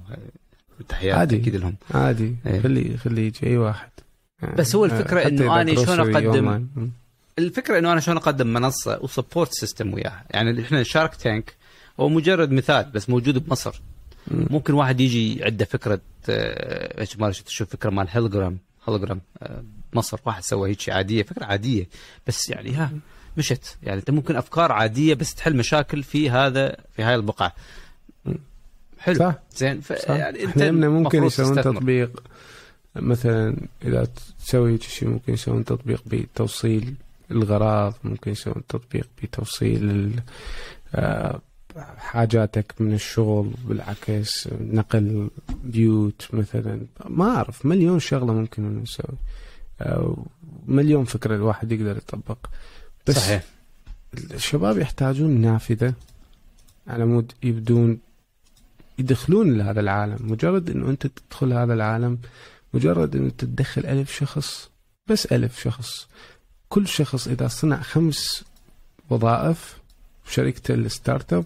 تحيات 0.89 1.15
عادي. 1.19 1.37
أكيد 1.37 1.57
لهم 1.57 1.77
عادي 1.95 2.37
إيه. 2.47 2.61
خلي 2.61 2.97
خلي 2.97 3.27
يجي 3.27 3.47
أي 3.47 3.57
واحد 3.57 3.91
بس 4.59 4.75
هو 4.77 4.89
حتى 4.89 5.29
إنه 5.29 5.61
إذا 5.61 5.63
أنا 5.63 5.85
شلون 5.85 6.13
grocery 6.13 6.17
أقدم- 6.17 6.35
online. 6.37 6.79
م. 6.79 6.89
الفكرة 7.43 7.79
إنه 7.79 7.93
أنا 7.93 8.01
شلون 8.01 8.17
أقدم 8.17 8.47
منصة 8.47 8.99
وسبورت 9.03 9.53
سيستم 9.53 9.95
وياها. 9.95 10.25
يعني 10.31 10.63
إحنا 10.63 10.83
شارك 10.83 11.15
تانك 11.15 11.55
هو 12.01 12.09
مجرد 12.09 12.51
مثال 12.53 12.85
بس 12.95 13.11
موجود 13.11 13.47
بمصر. 13.47 13.81
مم. 14.31 14.47
ممكن 14.51 14.75
واحد 14.75 15.01
يجي 15.01 15.45
عنده 15.45 15.65
فكرة 15.65 16.01
آه، 16.29 17.01
إيش 17.01 17.17
ما 17.19 17.31
تشوف 17.31 17.69
فكرة 17.69 17.91
مال 17.91 18.07
hologram 18.11 18.59
hologram 18.89 19.21
آه، 19.43 19.65
مصر. 19.93 20.19
واحد 20.27 20.43
سوى 20.43 20.71
هيك 20.71 20.81
شيء 20.81 20.95
عادية 20.95 21.23
فكرة 21.23 21.45
عادية. 21.45 21.89
بس 22.27 22.51
يعني 22.51 22.73
ها 22.75 22.91
مشت. 23.37 23.77
يعني 23.83 23.99
أنت 24.01 24.11
ممكن 24.11 24.37
أفكار 24.37 24.73
عادية 24.73 25.15
بس 25.15 25.35
تحل 25.35 25.57
مشاكل 25.57 26.03
في 26.03 26.31
هذا 26.31 26.77
في 26.97 27.03
هاي 27.03 27.15
البقعة. 27.15 27.53
حلو. 28.99 29.19
صح. 29.19 29.35
زين. 29.57 29.81
ف- 29.81 29.93
صح. 29.93 30.11
يعني 30.11 30.45
أنت 30.45 30.63
ممكن 30.63 31.25
يسوون. 31.25 31.63
تطبيق 31.63 32.23
مثلا 32.97 33.57
إذا 33.85 34.09
تسوي 34.39 34.79
شيء 34.79 35.09
ممكن 35.09 35.33
يسوون 35.33 35.65
تطبيق 35.65 36.03
بتوصيل 36.07 36.95
الغراض 37.31 37.95
ممكن 38.05 38.31
يسوون 38.31 38.63
تطبيق 38.69 39.09
بتوصيل 39.23 40.21
آه، 40.95 41.41
حاجاتك 41.97 42.75
من 42.81 42.93
الشغل 42.93 43.55
بالعكس 43.65 44.49
نقل 44.61 45.31
بيوت 45.65 46.29
مثلا. 46.33 46.87
ما 47.09 47.37
أعرف 47.37 47.67
مليون 47.67 47.99
شغلة 47.99 48.33
ممكن 48.33 48.83
نسوي 48.83 49.17
آه، 49.81 50.25
مليون 50.67 51.05
فكرة 51.05 51.35
الواحد 51.37 51.73
يقدر 51.73 51.97
يطبق. 51.97 52.39
بس 53.07 53.17
صحيح. 53.17 53.45
الشباب 54.15 54.79
يحتاجون 54.79 55.31
نافذة 55.31 55.95
على 56.87 57.07
مود 57.07 57.33
يبدون 57.43 57.99
يدخلون 58.99 59.59
لهذا 59.59 59.81
العالم. 59.81 60.19
مجرد 60.21 60.71
إنه 60.71 60.91
أنت 60.91 61.07
تدخل 61.07 61.53
هذا 61.53 61.75
العالم 61.75 62.19
مجرد 62.75 63.17
إنه 63.17 63.31
تتدخل 63.31 63.87
ألف 63.87 64.13
شخص 64.13 64.71
بس 65.07 65.27
ألف 65.27 65.61
شخص. 65.61 66.09
كل 66.71 66.89
شخص 66.89 67.29
إذا 67.29 67.49
صنع 67.49 67.81
خمس 67.83 68.45
وظائف 69.11 69.79
شركة 70.31 70.75
ال 70.75 71.33
startup 71.33 71.45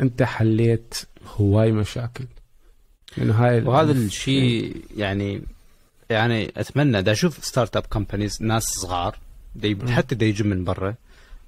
أنت 0.00 0.22
حليت 0.22 0.94
هواي 1.26 1.72
مشاكل. 1.72 2.24
لأنه 3.16 3.34
هاي 3.34 3.62
وهذا 3.62 3.92
الشيء 3.92 4.76
يعني 4.96 5.42
يعني 6.10 6.52
أتمنى 6.56 7.02
دا 7.02 7.12
أشوف 7.12 7.44
startup 7.44 7.86
companies 7.86 8.42
ناس 8.42 8.64
صغار 8.64 9.18
دي. 9.56 9.76
حتى 9.88 10.14
دا 10.14 10.26
يجوا 10.26 10.46
من 10.46 10.64
برا. 10.64 10.94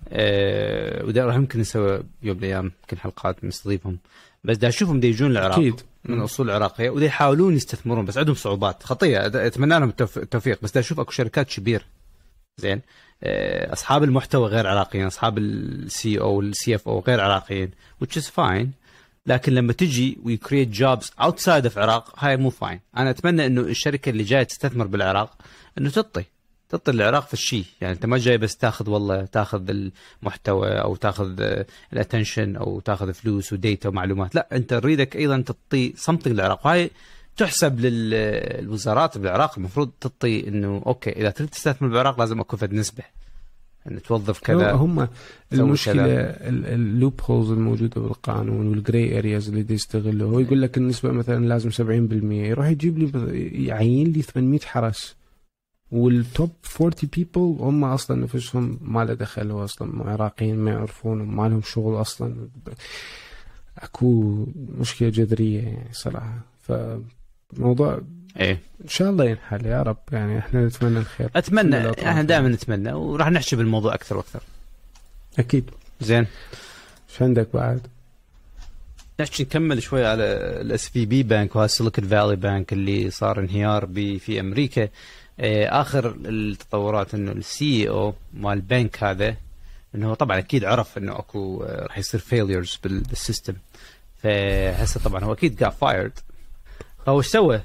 أه 0.09 1.05
ودا 1.05 1.25
راح 1.25 1.35
يمكن 1.35 1.61
نسوي 1.61 2.03
يوم 2.23 2.37
من 2.37 2.45
الأيام 2.45 2.65
يمكن 2.65 2.99
حلقات 2.99 3.45
نستضيفهم. 3.45 3.99
بس 4.45 4.57
دا 4.57 4.69
اشوفهم 4.69 5.01
دا 5.01 5.09
يجون 5.09 5.31
العراق 5.31 5.59
أكيد. 5.59 5.81
من 6.05 6.21
أصول 6.21 6.51
عراقيه 6.51 6.91
ودا 6.91 7.07
يحاولون 7.07 7.57
يستثمرون 7.57 8.05
بس 8.05 8.19
عندهم 8.19 8.35
صعوبات. 8.35 8.83
خطيه 8.83 9.27
أتمنى 9.27 9.79
لهم 9.79 9.89
التوف- 9.89 10.19
التوفيق. 10.19 10.59
بس 10.63 10.73
دا 10.73 10.81
أشوف 10.81 11.01
أكو 11.01 11.11
شركات 11.11 11.49
كبيرة. 11.49 11.85
زين. 12.57 12.81
أه 13.23 13.73
أصحاب 13.73 14.05
المحتوى 14.05 14.49
غير 14.49 14.67
عراقيين 14.67 15.07
أصحاب 15.07 15.39
ال 15.39 16.21
CEO 16.21 16.37
وال 16.37 16.75
CFO 16.75 17.01
غير 17.01 17.21
عراقيين 17.21 17.71
which 18.05 18.17
is 18.17 18.25
fine. 18.25 18.67
لكن 19.27 19.53
لما 19.53 19.73
تجي 19.73 20.19
و 20.25 20.31
create 20.31 20.69
jobs 20.69 21.13
outside 21.21 21.65
of 21.65 21.79
العراق 21.79 22.25
هاي 22.25 22.37
مو 22.37 22.51
fine 22.51 22.81
أنا 22.97 23.11
أتمنى 23.11 23.47
إنه 23.47 23.61
الشركة 23.61 24.11
اللي 24.11 24.23
جاية 24.23 24.43
تستثمر 24.43 24.87
بالعراق 24.87 25.37
إنه 25.79 25.91
تعطي 25.91 26.25
تعطي 26.69 26.91
العراق 26.91 27.27
في 27.27 27.33
الشيء. 27.35 27.65
يعني 27.81 27.95
أنت 27.95 28.07
ما 28.07 28.19
جاي 28.19 28.39
بس 28.39 28.57
تاخذ 28.57 28.91
والله 28.91 29.25
تاخذ 29.25 29.71
المحتوى 30.23 30.69
أو 30.69 30.97
تاخذ 30.97 31.63
ال 31.93 31.99
attention 31.99 32.57
أو 32.57 32.81
تاخذ 32.81 33.13
فلوس 33.13 33.53
و 33.53 33.60
data 33.60 33.89
ومعلومات. 33.89 34.35
لا 34.35 34.49
أنت 34.53 34.75
نريدك 34.75 35.17
أيضا 35.17 35.41
تعطي 35.41 35.93
something 35.93 36.27
للعراق. 36.27 36.67
وهاي 36.67 36.91
تحسب 37.37 37.81
للوزارات 37.81 39.19
بالعراق 39.19 39.59
المفروض 39.59 39.91
تعطي 40.01 40.49
إنه 40.49 40.83
okay 40.87 41.11
إذا 41.11 41.31
تريد 41.31 41.49
تستثمر 41.49 41.89
بالعراق 41.89 42.21
لازم 42.21 42.41
أكو 42.41 42.57
فد 42.57 42.73
نسبة. 42.73 43.05
انه 43.91 43.99
توظف 44.01 44.41
كذا 44.41 44.73
هم 44.73 45.09
المشكلة. 45.53 46.05
ال 46.75 47.21
loopholes 47.25 47.51
الموجودة 47.51 48.01
بالقانون 48.01 48.67
وال 48.67 48.84
gray 48.84 49.19
areas 49.19 49.49
اللي 49.49 49.63
دي 49.63 49.75
يستغله 49.75 50.25
هو 50.25 50.39
يقول 50.39 50.63
لك 50.63 50.79
النسبة 50.79 51.13
مثلا 51.13 51.47
لازم 51.47 51.71
70% 51.71 51.81
يروح 52.33 52.67
يجيب 52.67 52.99
لي 52.99 53.11
يعين 53.67 54.13
لي 54.13 54.23
800 54.23 54.61
حرس. 54.61 55.17
وال 55.91 56.15
top 56.15 56.51
40 56.81 56.93
people 57.17 57.57
هم 57.61 57.85
أصلا 57.85 58.23
نفسهم 58.23 58.79
ما 58.83 59.05
له 59.05 59.15
دخل 59.15 59.51
هو 59.51 59.65
أصلا 59.65 60.11
عراقيين 60.11 60.57
ما 60.57 60.71
يعرفون 60.71 61.21
وما 61.21 61.49
لهم 61.49 61.63
شغل 61.63 62.01
أصلا. 62.01 62.49
أكو 63.79 64.47
مشكلة 64.79 65.09
جذرية 65.09 65.63
يعني 65.63 65.89
صراحة. 65.93 66.39
فموضوع 67.57 68.01
إيه. 68.41 68.61
إن 68.85 68.89
شاء 68.89 69.11
الله 69.11 69.25
ينحل 69.25 69.67
يا 69.67 69.83
رب 69.83 69.99
يعني 70.13 70.39
إحنا 70.39 70.67
نتمنى 70.67 70.99
الخير. 70.99 71.31
أتمنى. 71.37 71.91
إحنا 71.91 72.23
دائما 72.23 72.49
نتمنى 72.49 72.93
وراح 72.93 73.31
نحكي 73.31 73.57
بالموضوع 73.57 73.95
أكثر 73.95 74.17
وأكثر. 74.17 74.43
أكيد. 75.39 75.71
زين. 76.01 76.27
إيش 77.11 77.23
عندك 77.23 77.49
بعد؟ 77.55 77.87
نحكي 79.21 79.43
نكمل 79.43 79.83
شوي 79.83 80.07
على 80.07 80.25
ال 80.61 80.68
SVB 80.68 80.89
bank 80.89 81.57
وهذا 81.57 81.67
Silicon 81.67 82.05
Valley 82.05 82.37
Bank 82.37 82.73
اللي 82.73 83.11
صار 83.11 83.41
انهيار 83.41 83.85
بي 83.85 84.19
في 84.19 84.41
أمريكا. 84.41 84.89
آه، 85.41 85.81
آخر 85.81 86.17
التطورات 86.25 87.15
إنه 87.15 87.33
ال 87.33 87.89
CEO 87.89 88.15
مال 88.35 88.53
البنك 88.53 89.05
هذا 89.05 89.37
إنه 89.95 90.11
هو 90.11 90.15
طبعا 90.15 90.39
أكيد 90.39 90.65
عرف 90.65 90.99
إنه 90.99 91.19
أكو 91.19 91.63
آه، 91.63 91.87
راح 91.87 91.99
يصير 91.99 92.21
failures 92.21 92.79
بال 92.85 93.00
system. 93.00 93.55
فهسه 94.23 95.01
طبعا 95.01 95.25
هو 95.25 95.33
أكيد 95.33 95.63
got 95.63 95.71
fired 95.71 96.19
فهو 97.07 97.19
إيش 97.19 97.27
سوى؟ 97.27 97.61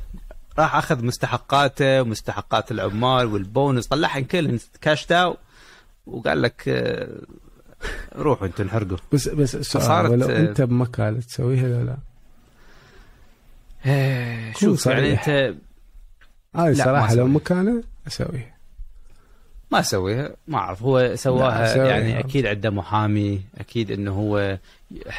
راح 0.60 0.76
أخذ 0.76 1.06
مستحقاته 1.06 2.02
ومستحقات 2.02 2.72
العمال 2.72 3.26
والبونس 3.26 3.88
طلعهم 3.88 4.24
كلهم 4.24 4.60
cash 4.82 5.08
out 5.08 5.38
وقال 6.08 6.42
لك 6.42 6.64
آه، 6.68 7.22
روحوا 8.16 8.48
أنتم 8.48 8.64
انحرقوا 8.64 8.98
بس 9.14 9.30
بس 9.30 9.56
السؤال 9.56 10.08
ولو 10.08 10.26
أنت 10.30 10.62
بمكانه 10.62 11.20
تسويها 11.20 11.64
ولا 11.64 11.84
لا؟ 11.84 11.98
آه، 13.86 14.52
كون 14.52 14.62
شوف 14.62 14.86
يعني. 14.86 15.14
أنت 15.14 15.56
هاي 16.56 16.74
لا، 16.74 16.84
صراحة 16.86 17.14
لو. 17.16 17.28
مكانه 17.28 17.84
أسويها 18.08 18.59
ما 19.72 19.80
اسويها 19.80 20.36
ما 20.48 20.58
أعرف. 20.58 20.84
هو 20.84 21.16
سواها. 21.16 21.76
يعني 21.76 22.20
أكيد 22.20 22.46
عنده 22.46 22.70
محامي 22.70 23.42
أكيد 23.58 23.92
إنه 23.92 24.12
هو 24.12 24.58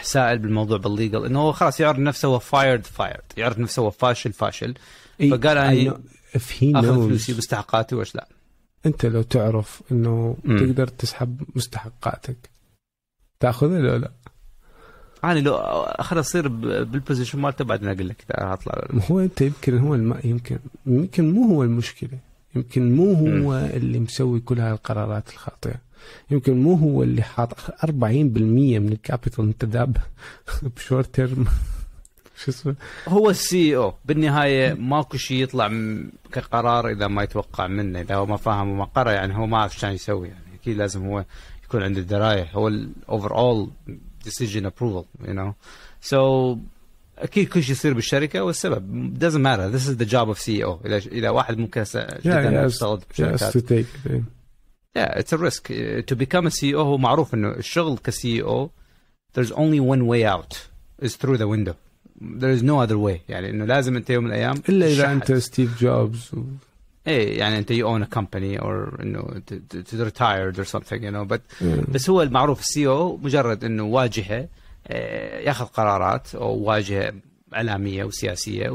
سائل 0.02 0.38
بالموضوع 0.38 0.78
بال 0.78 0.92
legal 0.92 1.26
إنه 1.26 1.40
هو 1.40 1.52
خلاص 1.52 1.80
يعرف 1.80 1.98
نفسه 1.98 2.28
هو 2.28 2.38
fired 2.38 2.84
fired 2.84 3.22
يعرف 3.36 3.58
نفسه 3.58 3.82
هو 3.82 3.90
فاشل 3.90 4.32
فاشل. 4.32 4.74
فقال 5.30 5.90
هي 5.90 6.76
آخذ 6.76 7.06
فلوسي 7.06 7.32
مستحقاتي 7.32 7.94
وإيش 7.94 8.14
لا. 8.14 8.28
أنت 8.86 9.06
لو 9.06 9.22
تعرف 9.22 9.82
إنه 9.92 10.36
مم. 10.44 10.58
تقدر 10.58 10.86
تسحب 10.86 11.42
مستحقاتك 11.54 12.50
تأخذها 13.40 13.78
لو 13.78 13.96
لا؟ 13.96 14.10
أنا 15.24 15.38
لو 15.38 15.54
أخذ 15.56 16.20
أصير 16.20 16.48
بال 16.48 16.66
position 16.66 17.38
مالته 17.38 17.64
بعدين 17.64 17.88
أقول 17.88 18.08
لك 18.08 18.24
اطلع 18.30 18.86
هو 19.10 19.20
أنت 19.20 19.40
يمكن 19.40 19.78
هو 19.78 19.94
الم... 19.94 20.20
يمكن 20.24 20.58
يمكن 20.86 21.30
مو 21.30 21.54
هو 21.54 21.62
المشكلة. 21.62 22.18
يمكن 22.54 22.92
مو 22.96 23.12
هو. 23.12 23.54
اللي 23.54 24.00
مسوي 24.00 24.40
كل 24.40 24.60
هاي 24.60 24.72
القرارات 24.72 25.28
الخاطئة. 25.32 25.74
يمكن 26.30 26.62
مو 26.62 26.74
هو 26.74 27.02
اللي 27.02 27.22
حاط 27.22 27.52
40% 27.54 27.92
من 27.92 28.92
ال 28.92 28.99
capital 28.99 29.44
انت 29.44 29.64
داب 29.64 29.96
ب 30.76 30.83
short 30.83 31.14
term. 31.14 31.46
شو 32.36 32.50
اسمه؟ 32.50 32.74
هو 33.08 33.30
ال 33.30 33.76
CEO. 33.76 33.94
بالنهاية 34.04 34.74
ماكو 34.74 35.16
شيء 35.16 35.42
يطلع 35.42 35.72
كقرار 36.32 36.88
إذا 36.88 37.06
ما 37.06 37.22
يتوقع 37.22 37.66
منه. 37.66 38.00
إذا 38.00 38.14
هو 38.14 38.26
ما 38.26 38.36
فاهم 38.36 38.68
وما 38.68 38.84
قرأ 38.84 39.12
يعني 39.12 39.36
هو 39.36 39.46
ما 39.46 39.58
عارف 39.58 39.74
شو 39.74 39.80
كان 39.80 39.92
يسوي. 39.92 40.28
يعني 40.28 40.54
أكيد 40.60 40.76
لازم 40.76 41.06
هو 41.06 41.24
يكون 41.64 41.82
عنده 41.82 42.00
الدرايه 42.00 42.48
هو 42.52 42.68
ال 42.68 43.36
overall 43.36 43.70
decision 44.24 44.64
approval 44.64 45.04
you 45.24 45.34
know. 45.34 45.54
So 46.00 46.18
أكيد 47.22 47.48
كل 47.48 47.62
شيء 47.62 47.72
يصير 47.72 47.94
بالشركة 47.94 48.42
والسبب 48.42 49.14
doesn't 49.18 49.42
matter 49.42 49.78
this 49.78 49.88
is 49.88 49.96
the 49.96 50.10
job 50.10 50.28
of 50.28 50.38
CEO 50.38 50.86
اذا 50.86 50.96
اذا 50.96 51.30
واحد 51.30 51.58
ممكن 51.58 51.84
جدا 52.24 52.68
Just 52.68 52.84
بشركات 53.10 53.86
yeah 54.98 55.18
it's 55.18 55.32
a 55.32 55.38
risk 55.38 55.70
Uh, 55.70 56.02
to 56.02 56.16
become 56.16 56.46
a 56.46 56.50
CEO 56.50 56.74
هو 56.74 56.98
معروف 56.98 57.34
انه 57.34 57.50
الشغل 57.50 57.98
ك 57.98 58.42
CEO 58.42 58.70
there's 59.38 59.52
only 59.52 59.80
one 59.80 60.06
way 60.06 60.24
out 60.24 60.68
is 61.02 61.16
through 61.16 61.36
the 61.36 61.48
window 61.48 61.74
there 62.20 62.50
is 62.50 62.62
no 62.62 62.78
other 62.80 62.98
way 62.98 63.20
يعني 63.28 63.50
انه 63.50 63.64
لازم 63.64 63.96
انت 63.96 64.10
يوم 64.10 64.24
من 64.24 64.30
الأيام 64.30 64.62
الا 64.68 64.86
اذا. 64.86 65.12
انت 65.12 65.32
ستيف 65.32 65.80
جوبز 65.80 66.30
و... 66.34 66.42
إيه 67.06 67.38
يعني 67.38 67.58
انت 67.58 67.72
you 67.72 67.84
own 67.84 68.02
a 68.02 68.18
company 68.18 68.62
or 68.62 69.00
انه 69.00 69.42
or 70.52 70.64
something 70.64 71.02
you 71.02 71.10
know 71.10 71.24
but 71.34 71.40
مم. 71.62 71.84
بس 71.88 72.10
هو 72.10 72.22
المعروف 72.22 72.60
ال 72.60 72.86
CEO 72.86 73.16
مجرد 73.16 73.64
انه 73.64 73.84
واجهه 73.84 74.34
آه، 74.34 74.48
ياخذ 75.46 75.64
قرارات 75.64 76.34
أو 76.34 76.54
واجهة 76.54 77.12
إعلامية 77.54 78.04
وسياسية 78.04 78.68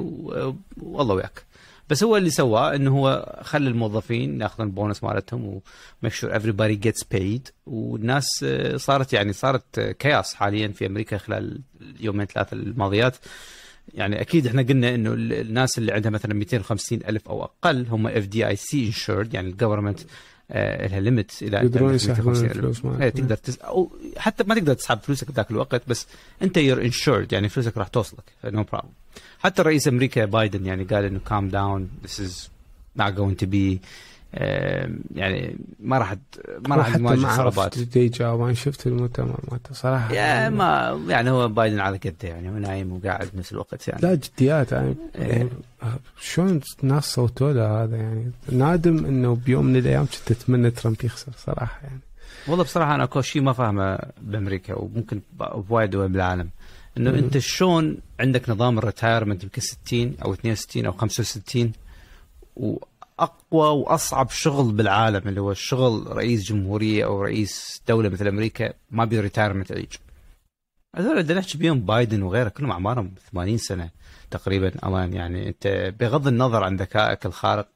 والله 0.82 1.15
وياك. 1.15 1.43
بس 1.89 2.04
هو 2.04 2.17
اللي 2.17 2.30
سواه 2.30 2.75
إنه 2.75 2.91
هو 2.97 3.39
خلى 3.43 3.69
الموظفين 3.69 4.41
ياخذون 4.41 4.67
البونس 4.67 5.04
مالتهم 5.04 5.45
و 5.45 5.59
make 5.59 6.13
sure 6.13 6.39
everybody 6.39 6.78
gets 6.88 7.04
paid. 7.17 7.51
والناس 7.65 8.28
آه، 8.43 8.78
صارت 8.78 9.13
يعني 9.13 9.34
صارت 9.34 9.80
chaos 9.79 10.34
حاليا 10.34 10.67
في 10.67 10.86
أمريكا 10.86 11.17
خلال 11.17 11.60
اليومين 11.82 12.25
ثلاثة 12.25 12.54
الماضيات. 12.56 13.15
يعني 13.93 14.21
أكيد 14.21 14.47
إحنا 14.47 14.62
قلنا 14.62 14.95
إنه 14.95 15.13
ال- 15.13 15.34
الناس 15.34 15.78
اللي 15.78 15.91
عندها 15.93 16.12
مثلا 16.12 16.34
250 16.34 16.99
ألف 17.08 17.30
أو 17.30 17.43
أقل 17.43 17.86
هم 17.89 18.08
FDIC 18.08 18.86
insured 18.86 19.34
يعني 19.34 19.49
ال 19.49 19.54
government 19.54 19.99
لها 20.49 20.99
limit 20.99 21.31
إلى 21.41 21.58
يقدرون 21.58 21.93
يسحبون 21.95 22.34
250 22.34 22.45
ألف. 22.45 22.55
الفلوس 22.58 22.86
إيه 22.86 22.91
مالك 22.99 23.13
تقدر 23.13 23.36
تس... 23.36 23.58
أو 23.58 23.91
حتى 24.17 24.43
ما 24.43 24.55
تقدر 24.55 24.73
تسحب 24.73 24.99
فلوسك 24.99 25.31
بذاك 25.31 25.51
الوقت 25.51 25.81
بس 25.88 26.08
أنت 26.41 26.58
you're 26.58 26.81
insured 26.81 27.34
يعني 27.34 27.49
فلوسك 27.49 27.77
راح 27.77 27.88
توصلك 27.88 28.23
no 28.45 28.63
problem 28.63 28.89
حتى 29.39 29.62
رئيس 29.62 29.88
أمريكا 29.88 30.25
بايدن 30.25 30.65
يعني 30.65 30.84
قال 30.84 31.03
إنه 31.05 31.19
calm 31.29 31.49
down 31.49 31.89
this 32.05 32.19
is 32.19 32.49
not 32.99 33.12
going 33.12 33.36
to 33.43 33.47
be 33.47 33.55
آم، 33.55 33.79
يعني 35.15 35.58
ما 35.80 35.98
راح 35.98 36.15
ما 36.67 36.76
راح 36.76 36.98
نواجه 36.98 37.19
ما 37.19 37.36
صعوبات. 37.36 37.95
يجاوب 37.95 38.41
أنا 38.41 38.54
شفت 38.54 38.88
المؤتمر 38.88 39.39
مالته 39.52 39.74
صراحة. 39.74 40.13
يا 40.13 40.50
ما 40.50 41.02
يعني 41.08 41.30
هو 41.30 41.48
بايدن 41.48 41.80
على 41.80 41.98
قده 41.98 42.15
يعني 42.30 42.50
هو 42.50 42.54
نايم 42.54 42.93
وقاعد 42.93 43.30
بنفس 43.34 43.52
الوقت 43.52 43.88
يعني. 43.88 44.02
لا 44.02 44.15
جديات 44.15 44.71
يعني 44.71 44.95
إيه. 45.15 45.50
شلون 46.21 46.62
الناس 46.84 47.04
صوتوا 47.04 47.54
له 47.54 47.84
هذا 47.84 47.98
يعني؟ 47.98 48.32
نادم 48.50 49.06
إنه 49.06 49.36
بيوم 49.36 49.65
من 49.65 49.76
الأيام 49.76 50.06
كنت 50.06 50.32
أتمنى 50.32 50.71
ترامب 50.71 50.98
يخسر 51.04 51.32
صراحة 51.38 51.80
يعني. 51.84 52.00
والله 52.48 52.63
بصراحة 52.63 52.95
أنا 52.95 53.04
اكو 53.04 53.21
شيء 53.21 53.41
ما 53.41 53.54
فاهمه 53.54 54.00
بأمريكا 54.21 54.74
وممكن 54.74 55.21
بوايد 55.69 55.89
دول 55.89 56.10
بالعالم. 56.10 56.50
إنه. 56.98 57.10
أنت 57.10 57.38
شلون 57.38 57.98
عندك 58.19 58.50
نظام 58.50 58.78
ال 58.77 58.84
retirement 58.84 59.43
يمكن 59.43 59.62
60 59.62 60.15
أو 60.26 60.34
62 60.34 60.86
أو 60.86 60.91
65 60.91 61.71
واقوى 63.19 63.67
وأصعب 63.82 64.30
شغل 64.30 64.71
بالعالم 64.71 65.28
اللي 65.28 65.41
هو 65.41 65.51
الشغل 65.51 66.17
رئيس 66.17 66.43
جمهورية 66.43 67.06
أو 67.06 67.21
رئيس 67.21 67.82
دولة 67.88 68.10
مثل 68.10 68.28
أمريكا 68.28 68.73
ما 68.91 69.06
بي 69.06 69.19
retirement 69.19 69.71
age 69.71 69.93
هذول 70.95 71.19
اللي 71.19 71.34
نحكي 71.34 71.58
بيهم 71.58 71.80
بايدن 71.80 72.21
وغيره 72.21 72.49
كلهم 72.49 72.71
أعمارهم 72.71 73.15
80 73.32 73.58
سنة 73.58 73.89
تقريبا 74.32 74.67
الان 74.67 75.13
يعني. 75.13 75.47
أنت 75.47 75.93
بغض 75.99 76.28
النظر 76.28 76.63
عن 76.63 76.75
ذكائك 76.75 77.25
الخارق 77.25 77.67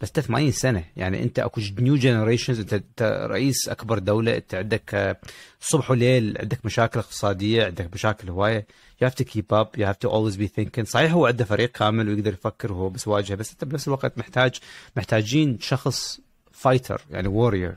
بس 0.00 0.08
أنت 0.08 0.20
80 0.20 0.52
سنة. 0.52 0.84
يعني 0.96 1.22
أنت 1.22 1.38
أكو 1.38 1.60
new 1.78 1.96
generations 1.96 2.60
أنت, 2.60 2.72
انت 2.74 3.26
رئيس 3.30 3.68
أكبر 3.68 3.98
دولة 3.98 4.36
أنت 4.36 4.54
عندك 4.54 4.94
آه، 4.94 5.16
صبح 5.60 5.90
وليل 5.90 6.36
عندك 6.40 6.66
مشاكل 6.66 7.00
اقتصادية 7.00 7.64
عندك 7.64 7.90
مشاكل 7.94 8.30
هواية. 8.30 8.66
You 9.00 9.06
have 9.06 9.14
to 9.14 9.24
keep 9.24 9.52
up. 9.52 9.76
You 9.76 9.84
have 9.84 9.98
to 9.98 10.08
always 10.08 10.36
be 10.36 10.48
thinking. 10.48 10.84
صحيح 10.84 11.12
هو 11.12 11.26
عنده 11.26 11.44
فريق 11.44 11.70
كامل 11.72 12.08
ويقدر 12.08 12.32
يفكر 12.32 12.72
وهو 12.72 12.88
بس 12.88 13.08
واجهه 13.08 13.34
بس 13.36 13.52
أنت 13.52 13.64
بنفس 13.64 13.88
الوقت 13.88 14.18
محتاج 14.18 14.54
محتاجين 14.96 15.58
شخص 15.60 16.20
fighter 16.52 17.00
يعني 17.10 17.28
و 17.28 17.34
warrior 17.34 17.74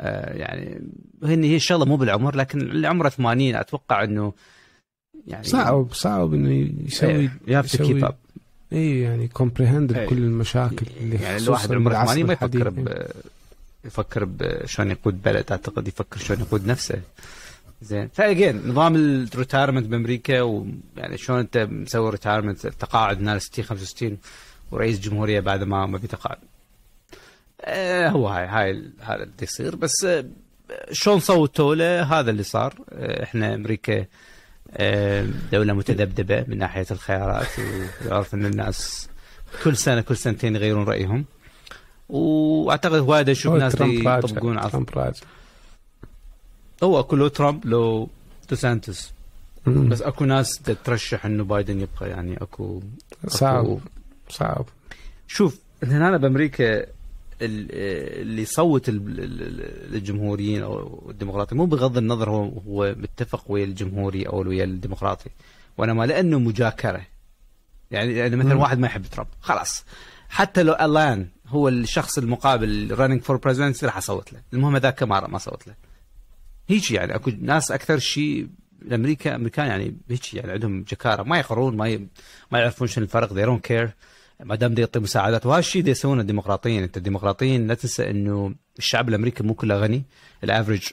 آه 0.00 0.36
يعني 0.36 0.80
هن 1.22 1.44
هي 1.44 1.56
الشغلة 1.56 1.84
مو 1.84 1.96
بالعمر 1.96 2.36
لكن 2.36 2.60
اللي 2.60 2.88
عمره 2.88 3.08
80 3.08 3.54
أتوقع 3.54 4.04
إنه 4.04 4.32
يعني 5.26 5.44
صعب 5.44 5.92
صعب 5.92 6.34
إنه 6.34 6.70
يسوي 6.86 7.30
you 7.46 7.58
have 7.58 7.76
to 7.76 7.84
keep 7.86 8.04
up 8.04 8.14
اي 8.72 9.00
يعني 9.00 9.28
comprehend. 9.28 9.92
كل 9.92 10.18
المشاكل 10.18 10.86
اللي 11.00 11.16
يعني 11.16 11.36
الواحد 11.36 11.72
عمره 11.72 11.88
بالعصر 11.88 12.12
80 12.12 12.26
ما 12.26 12.32
يفكر. 12.32 12.68
ب 12.68 13.06
يفكر 13.84 14.24
بشلون 14.24 14.90
يقود 14.90 15.22
بلد 15.22 15.44
أعتقد 15.50 15.88
يفكر 15.88 16.18
شلون 16.18 16.40
يقود 16.40 16.66
نفسه. 16.66 17.00
زين. 17.82 18.08
فاجين 18.14 18.68
نظام 18.68 18.96
ال 18.96 19.04
retirement 19.04 19.86
بأمريكا 19.86 20.40
ويعني 20.42 21.18
شلون 21.18 21.38
أنت 21.38 21.58
مسوي 21.58 22.10
retirement 22.10 22.66
تقاعد 22.66 23.20
ناس 23.20 23.42
60 23.42 23.64
65 23.64 24.18
ورئيس 24.70 25.00
جمهورية 25.00 25.40
بعد 25.40 25.62
ما 25.62 25.86
ما 25.86 25.98
بيتقاعد 25.98 26.38
آه 27.60 28.08
هو 28.08 28.28
هاي 28.28 28.46
هاي 28.46 28.90
هذا 29.00 29.22
اللي 29.22 29.32
يصير. 29.42 29.76
بس 29.76 30.04
آه 30.04 30.24
شلون 30.92 31.20
صوتوا 31.20 31.74
له؟ 31.74 32.02
هذا 32.02 32.30
اللي 32.30 32.42
صار. 32.42 32.74
آه 32.92 33.22
إحنا 33.22 33.54
أمريكا 33.54 34.06
آه 34.70 35.26
دولة 35.52 35.72
متذبذبة 35.72 36.44
من 36.48 36.58
ناحية 36.58 36.86
الخيارات 36.90 37.46
ويعرف 38.04 38.34
إن 38.34 38.46
الناس 38.46 39.08
كل 39.64 39.76
سنة 39.76 40.00
كل 40.00 40.16
سنتين 40.16 40.56
يغيرون 40.56 40.84
رأيهم. 40.84 41.24
وأعتقد 42.08 42.98
وايد 43.00 43.28
أشوف 43.28 43.54
ناس 43.54 43.74
يطبقون 43.74 44.58
على 44.58 44.70
ترامب 44.70 44.90
راجع. 44.90 45.20
هو 46.82 47.00
اكو 47.00 47.16
لو 47.16 47.28
ترامب 47.28 47.66
لو 47.66 48.08
ديسانتس 48.50 49.12
مم. 49.66 49.88
بس 49.88 50.02
أكو 50.02 50.24
ناس 50.24 50.58
ترشح 50.84 51.26
إنه 51.26 51.44
بايدن 51.44 51.80
يبقى 51.80 52.10
يعني 52.10 52.36
اكو 52.42 52.82
صعب. 53.28 53.78
صعب. 54.28 54.66
شوف 55.28 55.58
هنا 55.82 56.08
أنا 56.08 56.16
بأمريكا 56.16 56.80
ال- 56.80 56.86
اللي 58.22 58.42
يصوت 58.42 58.88
ال- 58.88 58.96
ال- 58.96 59.42
ال- 59.42 59.94
الجمهوريين 59.94 60.62
أو 60.62 61.06
الديمقراطي 61.10 61.54
مو 61.54 61.64
بغض 61.66 61.96
النظر 61.98 62.30
هو 62.30 62.44
هو 62.68 62.94
متفق 62.98 63.44
ويا 63.50 63.64
الجمهوري 63.64 64.22
أو 64.28 64.48
ويا 64.48 64.64
الديمقراطي 64.64 65.30
وانما 65.78 66.06
لأنه 66.06 66.38
مجاكرة. 66.38 67.00
يعني 67.90 68.12
يعني 68.12 68.36
مثلا. 68.36 68.54
واحد 68.54 68.78
ما 68.78 68.86
يحب 68.86 69.06
ترامب 69.06 69.28
خلاص. 69.40 69.84
حتى 70.28 70.62
لو 70.62 70.72
الان 70.72 71.28
هو 71.48 71.68
الشخص 71.68 72.18
المقابل 72.18 72.94
running 72.98 73.20
for 73.22 73.36
presidency 73.36 73.86
راح 73.86 73.96
أصوت 73.96 74.32
له. 74.32 74.40
المهم 74.52 74.76
ذاك 74.76 75.02
ما 75.02 75.26
ما 75.28 75.38
صوت 75.38 75.66
له. 75.66 75.74
هيك 76.68 76.90
يعني 76.90 77.14
أكو 77.14 77.30
ناس 77.40 77.72
أكثر 77.72 77.98
شيء 77.98 78.48
الامريكا 78.82 79.34
أمريكان 79.34 79.66
يعني 79.66 79.96
هيك 80.10 80.34
يعني 80.34 80.52
عندهم 80.52 80.82
جكارة 80.82 81.22
ما 81.22 81.38
يقرون 81.38 81.76
ما 81.76 81.88
ي... 81.88 82.08
ما 82.52 82.58
يعرفون 82.58 82.88
شنو 82.88 83.04
الفرق 83.04 83.28
they 83.28 83.46
don't 83.46 83.62
care. 83.68 83.90
ما 84.44 84.54
دام 84.54 84.74
يعطي 84.78 84.98
مساعدات 84.98 85.46
وهذا 85.46 85.58
الشيء 85.58 85.88
يسوونه 85.88 86.20
الديمقراطيين. 86.20 86.82
أنت 86.82 86.96
الديمقراطيين 86.96 87.66
لا 87.66 87.74
تنسى 87.74 88.10
إنه 88.10 88.54
الشعب 88.78 89.08
الأمريكي 89.08 89.42
مو 89.42 89.54
كله 89.54 89.76
غني. 89.76 90.02
الافرج 90.44 90.88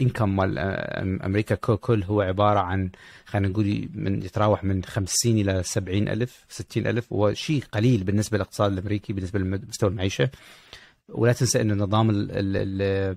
انكم 0.00 0.36
مال 0.36 0.58
آه، 0.58 1.02
أمريكا 1.26 1.54
ككل 1.54 2.02
هو 2.02 2.20
عبارة 2.20 2.60
عن 2.60 2.90
خلينا 3.26 3.48
نقول 3.48 3.88
من 3.94 4.22
يتراوح 4.22 4.64
من 4.64 4.84
50 4.84 5.38
إلى 5.38 5.62
70 5.62 6.08
ألف 6.08 6.44
60 6.48 6.86
ألف. 6.86 7.12
وهو 7.12 7.34
شيء 7.34 7.64
قليل 7.72 8.04
بالنسبة 8.04 8.36
للاقتصاد 8.36 8.72
الأمريكي 8.72 9.12
بالنسبة 9.12 9.38
لمستوى 9.38 9.90
المعيشة. 9.90 10.30
ولا 11.08 11.32
تنسى 11.32 11.60
إنه 11.60 11.74
نظام 11.74 12.10
ال 12.10 12.28
ال 12.30 13.16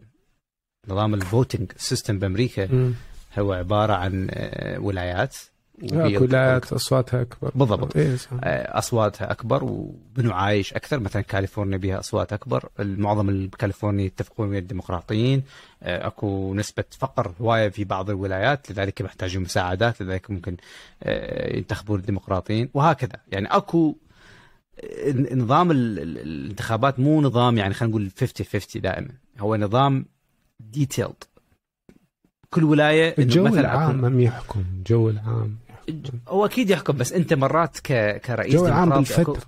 نظام 0.89 1.13
ال 1.13 1.22
voting 1.22 1.71
system 1.77 2.19
بأمريكا. 2.19 2.93
هو 3.39 3.53
عبارة 3.53 3.93
عن 3.93 4.27
آه، 4.31 4.79
ولايات. 4.79 5.35
اكو 5.83 6.23
ولايات 6.23 6.73
أصواتها 6.73 7.21
أكبر. 7.21 7.51
بالضبط. 7.55 7.97
إيه. 7.97 8.17
آه، 8.43 8.77
أصواتها 8.77 9.31
أكبر 9.31 9.63
وبنو 9.63 10.31
عايش 10.33 10.73
أكثر. 10.73 10.99
مثلا 10.99 11.21
كاليفورنيا 11.21 11.77
بها 11.77 11.99
أصوات 11.99 12.33
أكبر. 12.33 12.69
معظم 12.79 13.29
الكاليفورني 13.29 14.05
يتفقون 14.05 14.49
ويا 14.49 14.59
الديمقراطيين. 14.59 15.43
آه، 15.83 16.07
أكو 16.07 16.53
نسبة 16.53 16.83
فقر 16.99 17.31
هوايه 17.41 17.69
في 17.69 17.83
بعض 17.83 18.09
الولايات. 18.09 18.71
لذلك 18.71 19.01
محتاجين 19.01 19.41
مساعدات. 19.41 20.01
لذلك 20.01 20.31
ممكن 20.31 20.57
آه، 21.03 21.57
ينتخبون 21.57 21.99
الديمقراطيين. 21.99 22.69
وهكذا. 22.73 23.19
يعني 23.31 23.47
أكو 23.47 23.95
آه، 24.83 25.33
نظام 25.35 25.71
ال- 25.71 25.99
ال- 25.99 26.17
الانتخابات 26.17 26.99
مو 26.99 27.21
نظام 27.21 27.57
يعني 27.57 27.73
خلينا 27.73 27.91
نقول 27.91 28.11
50 28.19 28.45
50 28.45 28.81
دائما. 28.81 29.09
هو 29.39 29.55
نظام 29.55 30.05
detailed 30.59 31.23
كل 32.49 32.63
ولاية 32.63 33.15
الجو 33.19 33.47
العام 33.47 34.05
هم 34.05 34.19
يحكم 34.19 34.63
الجو 34.77 35.09
العام 35.09 35.57
يحكم. 35.87 36.19
هو 36.27 36.45
أكيد 36.45 36.69
يحكم 36.69 36.97
بس 36.97 37.13
أنت 37.13 37.33
مرات 37.33 37.79
ك... 37.79 38.21
كرئيس 38.21 38.53
الجو 38.53 38.67
العام 38.67 38.89
بالفترة 38.89 39.41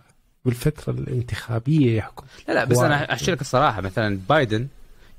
بالفترة 0.46 0.94
الانتخابية 0.94 1.98
يحكم 1.98 2.26
لا 2.48 2.54
لا 2.54 2.64
بس 2.64 2.78
واحد. 2.78 2.86
أنا 2.92 3.14
أحكي 3.14 3.32
لك 3.32 3.42
الصراحة 3.42 3.82
مثلا 3.82 4.20
بايدن 4.30 4.68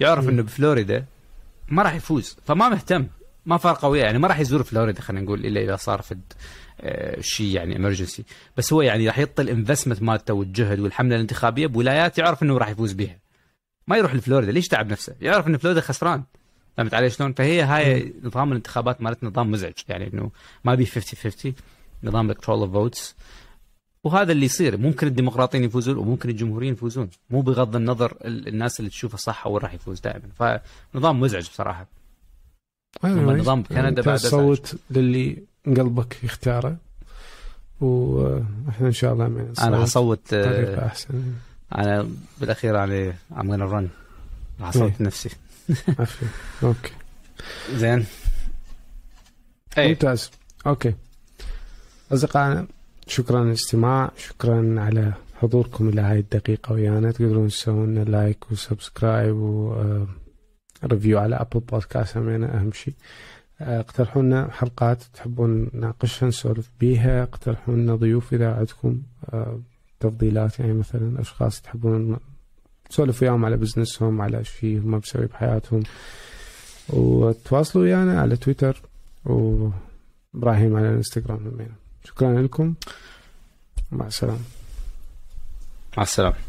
يعرف 0.00 0.24
مم. 0.24 0.30
إنه 0.30 0.42
بفلوريدا 0.42 1.04
ما 1.68 1.82
راح 1.82 1.94
يفوز 1.94 2.36
فما 2.46 2.68
مهتم 2.68 3.06
ما 3.46 3.56
فارقه 3.56 3.88
وياه 3.88 4.04
يعني 4.04 4.18
ما 4.18 4.28
راح 4.28 4.38
يزور 4.40 4.62
فلوريدا 4.62 5.00
خلينا 5.00 5.24
نقول 5.24 5.46
إلا 5.46 5.60
إذا 5.60 5.76
صار 5.76 6.02
في 6.02 6.16
آه، 6.80 7.20
شيء 7.20 7.56
يعني 7.56 7.76
emergency 7.76 8.24
بس 8.56 8.72
هو 8.72 8.82
يعني 8.82 9.06
راح 9.06 9.18
يعطي 9.18 9.42
ال 9.42 9.48
investment 9.48 10.02
مالته 10.02 10.34
والجهد 10.34 10.80
والحملة 10.80 11.14
الانتخابية 11.16 11.66
بولايات 11.66 12.18
يعرف 12.18 12.42
إنه 12.42 12.58
راح 12.58 12.68
يفوز 12.68 12.92
بها 12.92 13.16
ما 13.88 13.96
يروح 13.96 14.14
لفلوريدا 14.14 14.52
ليش 14.52 14.68
تعب 14.68 14.90
نفسه؟ 14.90 15.14
يعرف 15.20 15.46
انه 15.46 15.58
فلوريدا 15.58 15.80
خسران. 15.80 16.22
فهمت 16.76 16.94
علي 16.94 17.10
شلون؟ 17.10 17.32
فهي 17.32 17.62
هاي 17.62 18.12
نظام 18.22 18.50
الانتخابات 18.52 19.02
مالت 19.02 19.24
نظام 19.24 19.50
مزعج 19.50 19.72
يعني 19.88 20.10
إنه 20.14 20.30
ما 20.64 20.74
بي 20.74 20.86
50 20.86 21.30
50 21.32 21.54
نظام 22.04 22.30
electoral 22.30 22.70
votes 22.70 23.16
وهذا 24.04 24.32
اللي 24.32 24.46
يصير 24.46 24.76
ممكن 24.76 25.06
الديمقراطيين 25.06 25.64
يفوزون 25.64 25.96
وممكن 25.96 26.28
الجمهوريين 26.28 26.72
يفوزون. 26.72 27.10
مو 27.30 27.40
بغض 27.40 27.76
النظر 27.76 28.16
ال- 28.24 28.48
الناس 28.48 28.80
اللي 28.80 28.90
تشوفه 28.90 29.16
صح 29.18 29.46
هو 29.46 29.58
راح 29.58 29.74
يفوز 29.74 30.00
دائما. 30.00 30.28
فنظام 30.94 31.20
مزعج 31.20 31.48
بصراحة. 31.48 31.86
هم 33.04 33.30
نظام 33.36 33.62
كندا 33.62 34.02
بعد 34.02 34.16
صوت 34.18 34.74
للي 34.90 35.38
قلبك 35.66 36.24
يختاره 36.24 36.76
وإحنا 37.80 38.86
إن 38.86 38.92
شاء 38.92 39.12
الله 39.12 39.26
أنا 39.62 39.82
حصوت 39.82 40.32
آه، 40.32 40.86
أحسن. 40.86 41.22
أنا 41.74 42.08
بالأخير 42.40 42.86
I'm 43.30 43.46
gonna 43.46 43.70
run 43.72 43.88
راح 44.60 44.68
اصوت 44.68 44.82
إيه. 44.82 44.96
نفسي 45.00 45.30
okay. 46.62 46.92
زين. 47.72 48.06
اي 49.78 49.88
ممتاز. 49.88 50.30
okay. 50.66 50.94
أصدقائنا 52.12 52.66
شكرا 53.06 53.44
للاستماع 53.44 54.10
شكرا 54.16 54.80
على 54.80 55.12
حضوركم 55.34 55.88
إلى 55.88 56.00
هاي 56.00 56.18
الدقيقة 56.18 56.72
ويانا. 56.72 57.12
تقدرون 57.12 57.48
تسوون 57.48 57.94
لنا 57.94 58.34
و 58.50 58.59
subscribe 58.59 59.36
و 59.36 59.62
review 59.62 61.18
على 61.18 61.36
Apple 61.36 61.60
Podcast 61.60 62.16
همينة 62.16 62.46
أهم 62.46 62.72
شيء. 62.72 62.94
اقترحوا 63.60 64.22
لنا 64.22 64.50
حلقات 64.50 65.02
تحبون 65.02 65.70
نناقشها 65.74 66.28
نسولف 66.28 66.70
بيها. 66.80 67.22
اقترحوا 67.22 67.74
لنا 67.74 67.94
ضيوف 67.96 68.34
إذا 68.34 68.54
عندكم 68.54 69.02
تفضيلات 70.00 70.60
يعني 70.60 70.72
مثلا 70.72 71.20
أشخاص 71.20 71.60
تحبون 71.60 72.16
تسولف 72.90 73.22
وياهم 73.22 73.44
على 73.44 73.56
بزنسهم 73.56 74.20
على 74.20 74.44
شيء 74.44 74.78
هم 74.78 74.98
بيسوي 74.98 75.26
بحياتهم. 75.26 75.82
وتواصلوا 76.88 77.84
ويانا 77.84 78.20
على 78.20 78.36
تويتر 78.36 78.82
وإبراهيم 79.24 80.76
على 80.76 80.88
الانستغرام 80.88 81.68
شكرا 82.04 82.42
لكم. 82.42 82.74
مع 83.92 84.06
السلامة. 84.06 84.40
مع 85.96 86.02
السلامة. 86.02 86.47